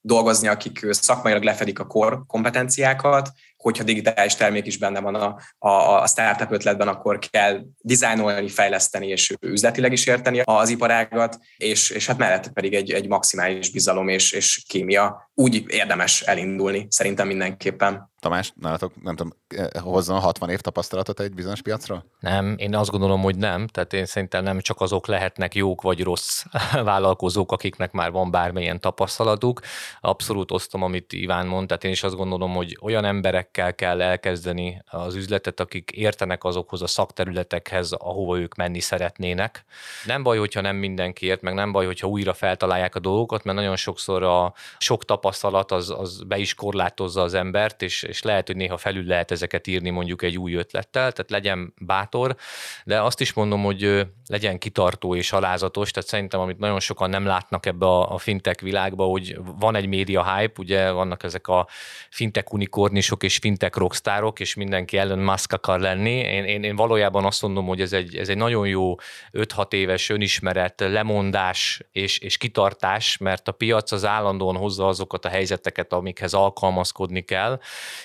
[0.00, 6.02] dolgozni, akik szakmailag lefedik a kor kompetenciákat, hogyha digitális termék is benne van a, a,
[6.02, 12.06] a startup ötletben, akkor kell dizájnolni, fejleszteni és üzletileg is érteni az iparágat, és, és
[12.06, 15.30] hát mellette pedig egy, egy maximális bizalom és, és kémia.
[15.34, 18.11] Úgy érdemes elindulni, szerintem mindenképpen.
[18.22, 22.04] Tamás, nálatok, nem tudom, eh, hozzon 60 év tapasztalatot egy bizonyos piacra?
[22.20, 23.66] Nem, én azt gondolom, hogy nem.
[23.66, 26.44] Tehát én szerintem nem csak azok lehetnek jók vagy rossz
[26.84, 29.60] vállalkozók, akiknek már van bármilyen tapasztalatuk.
[30.00, 34.82] Abszolút osztom, amit Iván mond, tehát én is azt gondolom, hogy olyan emberekkel kell elkezdeni
[34.90, 39.64] az üzletet, akik értenek azokhoz a szakterületekhez, ahova ők menni szeretnének.
[40.04, 43.58] Nem baj, hogyha nem mindenki ért, meg nem baj, hogyha újra feltalálják a dolgokat, mert
[43.58, 48.46] nagyon sokszor a sok tapasztalat az, az be is korlátozza az embert, és, és lehet,
[48.46, 52.36] hogy néha felül lehet ezeket írni mondjuk egy új ötlettel, tehát legyen bátor,
[52.84, 57.26] de azt is mondom, hogy legyen kitartó és alázatos, tehát szerintem, amit nagyon sokan nem
[57.26, 61.66] látnak ebbe a, a fintech világba, hogy van egy média hype, ugye vannak ezek a
[62.10, 66.10] fintech unikornisok és fintech rockstárok, és mindenki ellen Musk akar lenni.
[66.10, 68.94] Én, én, én valójában azt mondom, hogy ez egy, ez egy nagyon jó
[69.32, 75.28] 5-6 éves önismeret, lemondás és, és kitartás, mert a piac az állandóan hozza azokat a
[75.28, 77.60] helyzeteket, amikhez alkalmazkodni kell,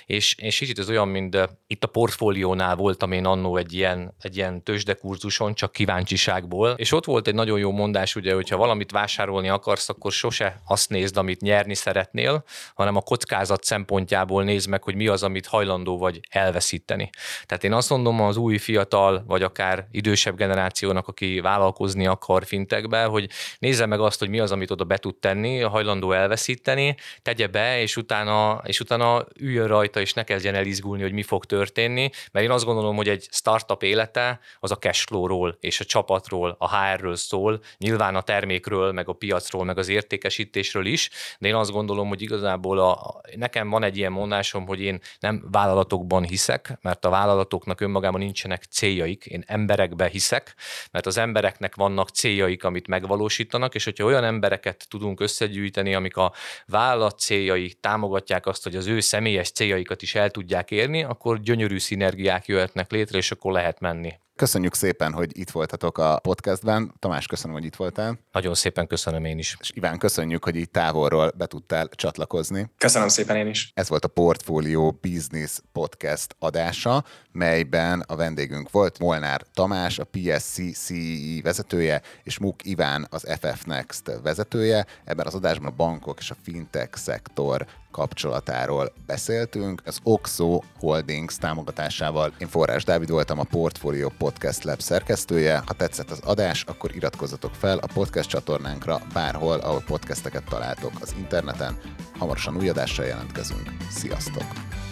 [0.05, 1.37] és, és kicsit ez olyan, mint
[1.67, 7.05] itt a portfóliónál voltam én annó egy ilyen, egy ilyen tőzsdekurzuson, csak kíváncsiságból, és ott
[7.05, 11.41] volt egy nagyon jó mondás, ugye, hogyha valamit vásárolni akarsz, akkor sose azt nézd, amit
[11.41, 12.43] nyerni szeretnél,
[12.73, 17.09] hanem a kockázat szempontjából nézd meg, hogy mi az, amit hajlandó vagy elveszíteni.
[17.45, 23.03] Tehát én azt mondom az új fiatal, vagy akár idősebb generációnak, aki vállalkozni akar fintekbe,
[23.03, 23.29] hogy
[23.59, 27.81] nézze meg azt, hogy mi az, amit oda be tud tenni, hajlandó elveszíteni, tegye be,
[27.81, 32.09] és utána, és utána üljön rajta, és ne kezdjen el izgulni, hogy mi fog történni,
[32.31, 36.77] mert én azt gondolom, hogy egy startup élete az a cashflow-ról és a csapatról, a
[36.77, 41.09] HR-ről szól, nyilván a termékről, meg a piacról, meg az értékesítésről is,
[41.39, 45.45] de én azt gondolom, hogy igazából a, nekem van egy ilyen mondásom, hogy én nem
[45.51, 50.55] vállalatokban hiszek, mert a vállalatoknak önmagában nincsenek céljaik, én emberekbe hiszek,
[50.91, 56.33] mert az embereknek vannak céljaik, amit megvalósítanak, és hogyha olyan embereket tudunk összegyűjteni, amik a
[56.65, 61.79] vállalat céljai támogatják azt, hogy az ő személyes céljaikat is el tudják érni, akkor gyönyörű
[61.79, 64.13] szinergiák jöhetnek létre, és akkor lehet menni.
[64.35, 66.93] Köszönjük szépen, hogy itt voltatok a podcastben.
[66.99, 68.19] Tamás, köszönöm, hogy itt voltál.
[68.31, 69.57] Nagyon szépen köszönöm én is.
[69.59, 72.69] És Iván, köszönjük, hogy itt távolról be tudtál csatlakozni.
[72.77, 73.71] Köszönöm szépen én is.
[73.73, 80.73] Ez volt a Portfolio Business Podcast adása, melyben a vendégünk volt Molnár Tamás, a PSC
[80.73, 84.85] CEE vezetője, és Muk Iván, az FF Next vezetője.
[85.03, 87.65] Ebben az adásban a bankok és a fintech szektor
[87.97, 89.81] kapcsolatáról beszéltünk.
[89.85, 95.63] Az Oxo Holdings támogatásával én Forrás Dávid voltam a Portfolio Podcast Lab szerkesztője.
[95.65, 101.15] Ha tetszett az adás, akkor iratkozzatok fel a podcast csatornánkra bárhol, ahol podcasteket találtok az
[101.17, 101.77] interneten.
[102.17, 103.71] Hamarosan új adással jelentkezünk.
[103.89, 104.86] Sziasztok!